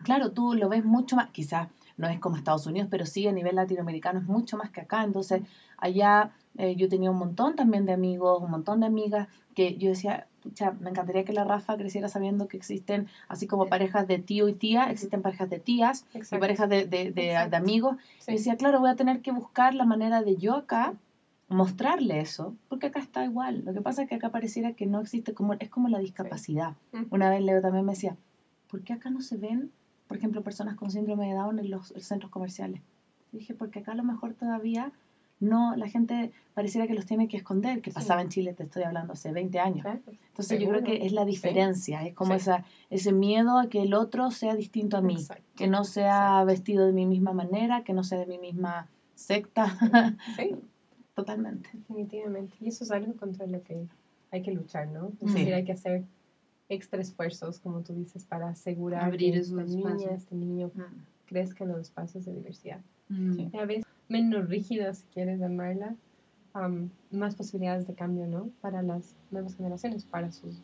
[0.02, 3.32] claro, tú lo ves mucho más, quizás no es como Estados Unidos, pero sí a
[3.32, 5.02] nivel latinoamericano es mucho más que acá.
[5.02, 5.42] Entonces,
[5.78, 9.88] allá eh, yo tenía un montón también de amigos, un montón de amigas, que yo
[9.90, 14.18] decía, pucha, me encantaría que la Rafa creciera sabiendo que existen, así como parejas de
[14.18, 16.40] tío y tía, existen parejas de tías y Exacto.
[16.40, 17.96] parejas de, de, de- de amigos.
[18.18, 18.32] Sí.
[18.32, 20.94] Y decía, claro, voy a tener que buscar la manera de yo acá
[21.48, 23.62] mostrarle eso, porque acá está igual.
[23.64, 26.74] Lo que pasa es que acá pareciera que no existe, como es como la discapacidad.
[27.10, 28.16] Una vez Leo también me decía,
[28.68, 29.70] ¿por qué acá no se ven,
[30.08, 32.82] por ejemplo, personas con síndrome de Down en los centros comerciales?
[33.32, 34.92] Y dije, porque acá a lo mejor todavía
[35.40, 37.94] no, la gente pareciera que los tiene que esconder, que Sí.
[37.94, 39.82] pasaba en Chile, te estoy hablando, hace 20 años.
[39.82, 40.00] Claro.
[40.28, 42.36] Entonces yo creo que es la diferencia, es como Sí.
[42.38, 45.44] esa, ese miedo a que el otro sea distinto a mí, Exacto.
[45.56, 49.76] que no sea vestido de mi misma manera, que no sea de mi misma secta,
[50.36, 50.56] Sí,
[51.14, 51.68] totalmente.
[51.72, 52.54] definitivamente.
[52.60, 53.86] Y eso es algo contra lo que
[54.30, 55.08] hay que luchar, ¿no?
[55.20, 56.04] Es decir, hay que hacer
[56.68, 60.70] extra esfuerzos, como tú dices, para asegurar Abrir que esta niña, este niño
[61.26, 62.80] crezca en los espacios de diversidad.
[63.08, 63.34] Mm.
[63.34, 63.50] Sí.
[63.58, 65.96] A veces menos rígida, si quieres llamarla,
[66.52, 68.50] am, más posibilidades de cambio, ¿no?
[68.60, 70.62] Para las nuevas generaciones, para sus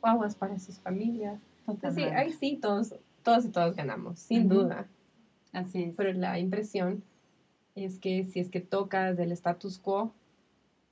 [0.00, 1.40] guaguas, para sus familias.
[1.40, 2.16] Es decir, Totalmente.
[2.16, 4.62] ahí sí todos, todos y todas ganamos, sin Ujú.
[4.62, 4.86] duda.
[5.52, 5.96] Así es.
[5.96, 7.02] Pero la impresión
[7.74, 10.12] es que si es que tocas del status quo,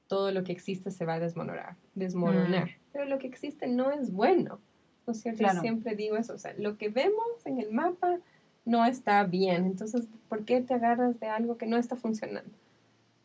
[0.08, 1.76] todo lo que existe se va a desmoronar.
[1.94, 2.70] desmoronar.
[2.92, 4.60] Pero lo que existe no es bueno.
[5.06, 5.38] ¿No es cierto?
[5.42, 5.60] Yo Claro.
[5.60, 6.34] siempre digo eso.
[6.34, 8.18] O sea, lo que vemos en el mapa
[8.64, 9.64] no está bien.
[9.66, 12.50] Entonces, ¿por qué te agarras de algo que no está funcionando?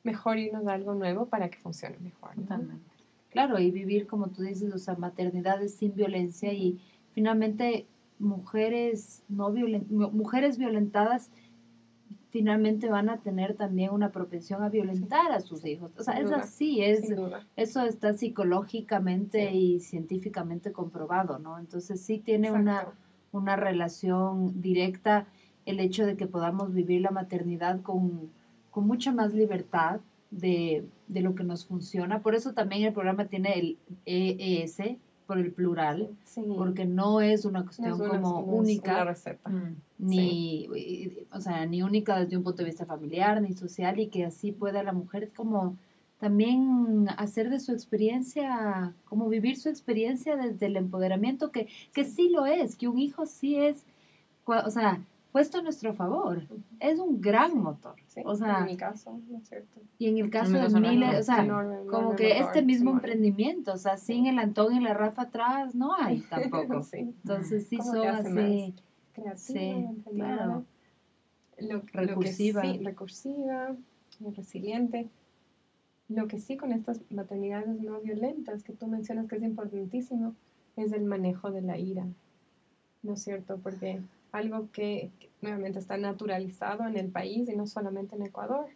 [0.03, 2.35] Mejor irnos a algo nuevo para que funcione mejor.
[2.37, 2.43] ¿no?
[2.43, 2.83] Totalmente.
[3.29, 6.79] Claro, y vivir, como tú dices, o sea, maternidades sin violencia y
[7.13, 7.85] finalmente
[8.19, 11.29] mujeres no violen- mu- mujeres violentadas
[12.29, 15.91] finalmente van a tener también una propensión a violentar a sus hijos.
[15.97, 16.39] O sea, Sin es duda.
[16.41, 17.13] así, es
[17.55, 19.57] eso está psicológicamente Sí.
[19.75, 21.57] y científicamente comprobado, ¿no?
[21.57, 22.61] Entonces sí tiene Exacto.
[22.63, 22.87] una
[23.31, 25.27] relación directa
[25.65, 28.29] el hecho de que podamos vivir la maternidad con,
[28.71, 29.99] con mucha más libertad
[30.31, 32.21] de, de lo que nos funciona.
[32.21, 34.77] Por eso también el programa tiene el EES
[35.25, 36.41] por el plural, Sí.
[36.57, 39.49] porque no es una No cuestión es una- como no es una única, receta.
[39.49, 39.75] Mm.
[39.99, 40.69] ni,
[41.33, 44.53] o sea, ni única desde un punto de vista familiar, ni social, y que así
[44.53, 45.75] pueda la mujer como
[46.19, 52.29] también hacer de su experiencia, como vivir su experiencia desde el empoderamiento, que, que sí
[52.29, 53.85] lo es, que un hijo sí es,
[54.45, 55.01] o sea,
[55.31, 56.41] puesto a nuestro favor,
[56.79, 57.93] es un gran motor.
[58.07, 59.79] Sí, O sea, en mi caso, ¿no es cierto?
[59.99, 62.61] y en el caso de no miles, o sea, Enorme, como enorme que motor, este
[62.63, 66.81] mismo emprendimiento, o sea, sin el Antón y la Rafa atrás, no hay tampoco.
[66.81, 66.97] sí.
[66.99, 68.73] Entonces sí ¿Cómo son así.
[69.13, 70.65] creativa, claro.
[71.59, 72.61] lo- lo que Recursiva.
[72.63, 73.75] sí, recursiva,
[74.19, 75.09] muy resiliente.
[76.09, 80.35] Lo que sí con estas maternidades no violentas que tú mencionas que es importantísimo
[80.75, 82.07] es el manejo de la ira,
[83.03, 83.57] ¿no es cierto?
[83.57, 84.01] Porque
[84.31, 88.67] algo que, que nuevamente está naturalizado en el país y no solamente en Ecuador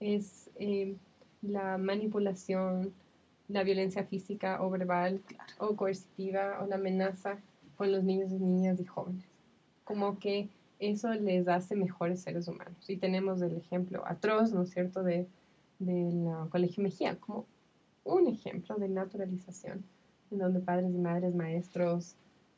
[0.00, 0.96] es eh,
[1.42, 2.92] la manipulación,
[3.48, 5.20] la violencia física o verbal
[5.58, 7.38] o coercitiva o la amenaza
[7.76, 9.24] con los niños y niñas y jóvenes.
[9.84, 10.48] Como que
[10.78, 12.88] eso les hace mejores seres humanos.
[12.88, 15.26] Y tenemos el ejemplo atroz, ¿no es cierto?, de,
[15.78, 17.46] del uh, Colegio Mejía, como
[18.04, 19.84] un ejemplo de naturalización,
[20.30, 22.14] en donde padres y madres, maestros,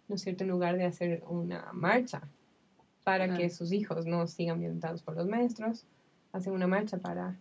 [0.08, 2.22] ¿no es cierto?, en lugar de hacer una marcha
[3.04, 3.40] para Claro.
[3.40, 5.84] que sus hijos no sigan violentados por los maestros,
[6.32, 7.36] hacen una marcha para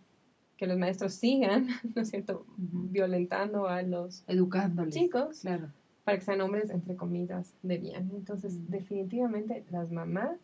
[0.56, 2.88] que los maestros sigan, ¿no es cierto?, Ujú.
[2.90, 4.94] violentando a los Educándoles.
[4.94, 5.68] chicos Claro.
[6.04, 8.10] para que sean hombres, entre comillas, de bien.
[8.14, 10.38] Entonces, definitivamente las mamás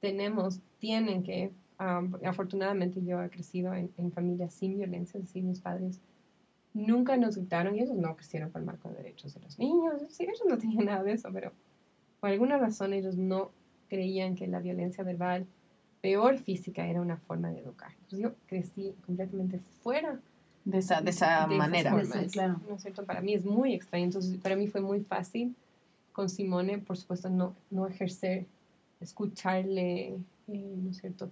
[0.00, 5.42] tenemos, tienen que, am, afortunadamente yo he crecido en, en familias sin violencia, es decir,
[5.42, 5.98] mis padres
[6.74, 10.00] nunca nos gritaron y ellos no crecieron con el marco de derechos de los niños,
[10.00, 11.52] decir, ellos no tenían nada de eso, pero
[12.20, 13.50] por alguna razón ellos no
[13.88, 15.46] creían que la violencia verbal,
[16.00, 17.90] peor física, era una forma de educar.
[18.02, 20.20] Entonces yo crecí completamente fuera
[20.64, 21.90] De esa, de esa de manera.
[21.90, 22.60] formas, Sí, claro.
[22.68, 23.04] ¿no es cierto?
[23.04, 24.04] Para mí es muy extraño.
[24.04, 25.54] Entonces, para mí fue muy fácil
[26.12, 28.46] con Simone, por supuesto, no, no ejercer,
[29.00, 30.18] escucharle,
[30.48, 31.30] eh, ¿no es cierto?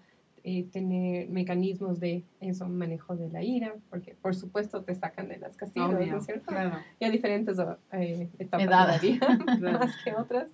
[0.50, 5.36] Eh, tener mecanismos de eso, manejo de la ira, porque por supuesto te sacan de
[5.36, 6.46] las casillas, Obvio, ¿no es cierto?
[6.46, 6.78] Claro.
[6.98, 7.58] Y a diferentes
[7.92, 9.02] eh, etapas Edades.
[9.02, 9.78] de la vida, Claro.
[9.80, 10.50] más que otras.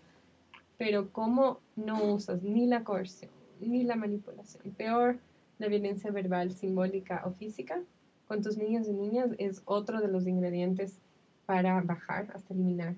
[0.78, 3.30] Pero cómo no usas ni la coerción,
[3.60, 5.20] ni la manipulación, peor
[5.60, 7.80] la violencia verbal, simbólica o física,
[8.26, 10.98] con tus niños y niñas es otro de los ingredientes
[11.46, 12.96] para bajar hasta eliminar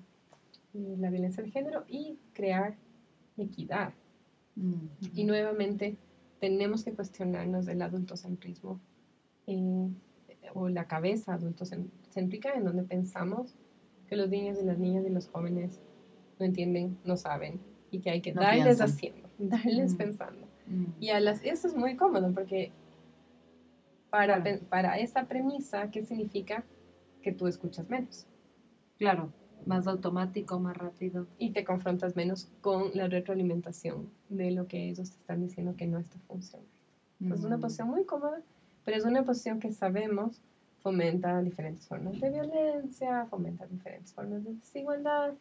[0.73, 2.73] eh, la violencia de género y crear
[3.37, 3.93] equidad.
[4.55, 4.87] Mm.
[5.13, 5.95] Y nuevamente
[6.39, 8.79] tenemos que cuestionarnos del adultocentrismo
[9.47, 9.89] eh,
[10.53, 13.55] o la cabeza adultocéntrica en donde pensamos
[14.07, 15.81] que los niños y las niñas y los jóvenes
[16.39, 17.59] no entienden, no saben
[17.91, 18.89] y que hay que No darles piensan.
[18.89, 19.97] haciendo, darles Mm.
[19.97, 20.47] pensando.
[20.67, 20.85] Mm.
[20.99, 22.71] Y a las, eso es muy cómodo porque
[24.09, 24.59] para, Claro.
[24.69, 26.63] para esa premisa, ¿qué significa?
[27.21, 28.25] Que tú escuchas menos
[28.97, 29.31] Claro,
[29.67, 31.27] más automático, más rápido.
[31.37, 35.87] y te confrontas menos con la retroalimentación de lo que ellos te están diciendo que
[35.87, 36.69] no está funcionando.
[37.33, 37.61] Es una Mm.
[37.61, 38.41] posición muy cómoda,
[38.85, 40.39] pero es una posición que sabemos
[40.81, 45.33] fomenta diferentes formas de violencia, fomenta diferentes formas de desigualdad,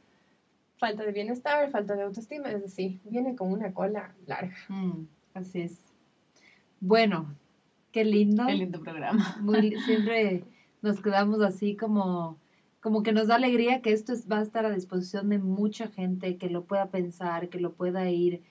[0.78, 4.56] falta de bienestar, falta de autoestima, es decir, viene con una cola larga.
[4.68, 5.78] Mm, así es.
[6.80, 7.34] Bueno,
[7.92, 8.44] qué lindo.
[8.46, 9.36] Qué lindo programa.
[9.40, 10.42] Muy siempre
[10.82, 12.36] nos quedamos así como,
[12.87, 15.89] como que nos da alegría que esto es- va a estar a disposición de mucha
[15.89, 18.43] gente que lo pueda pensar, que lo pueda ir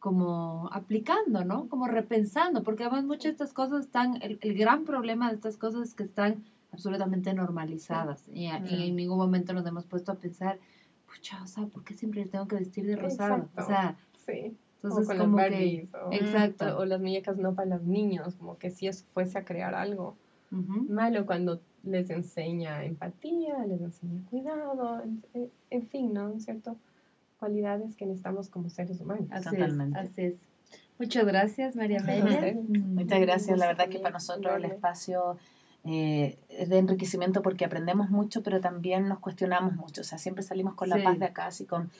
[0.00, 1.68] como aplicando, ¿no?
[1.68, 5.56] Como repensando, porque además muchas de estas cosas están, el, el gran problema de estas
[5.56, 8.82] cosas es que están absolutamente normalizadas y, a- y Ujú.
[8.88, 10.58] en ningún momento nos hemos puesto a pensar,
[11.06, 13.36] pucha, o sea, ¿por qué siempre tengo que vestir de rosado?
[13.36, 13.62] Exacto.
[13.62, 14.56] O sea, Sí.
[14.82, 15.88] entonces o con como las que...
[16.04, 16.76] O, Exacto.
[16.78, 20.16] o las muñecas no para los niños, como que si es, fuese a crear algo
[20.50, 20.86] Ujú.
[20.88, 26.38] malo cuando les enseña empatía, les enseña cuidado, en, en- en fin, ¿no?
[26.40, 26.76] ¿Cierto?
[27.38, 29.26] Cualidades que necesitamos como seres humanos.
[29.30, 29.98] Así Totalmente.
[30.00, 30.34] es, así es.
[30.98, 32.24] Muchas gracias, María Amelia.
[32.24, 32.56] ustedes.
[32.68, 32.94] Mm.
[32.94, 33.58] Muchas gracias.
[33.58, 35.36] La verdad que para nosotros el espacio
[35.84, 40.00] eh, es de enriquecimiento porque aprendemos mucho, pero también nos cuestionamos mucho.
[40.00, 41.02] O sea, siempre salimos con la Sí.
[41.04, 41.90] paz de acá, así con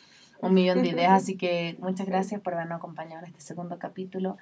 [0.40, 1.12] un millón de ideas.
[1.22, 4.38] Así que muchas gracias por habernos acompañado en este segundo capítulo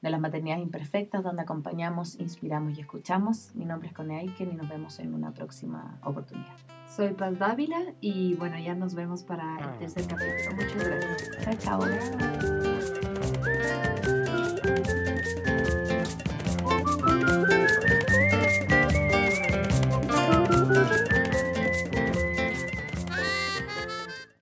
[0.00, 3.54] de las maternidades imperfectas, donde acompañamos, inspiramos y escuchamos.
[3.54, 6.56] Mi nombre es Cone Aiken y nos vemos en una próxima oportunidad.
[6.88, 10.54] Soy Paz Dávila y bueno, ya nos vemos para el tercer capítulo.
[10.54, 11.58] Muchas gracias.
[11.60, 13.07] Chao, chao.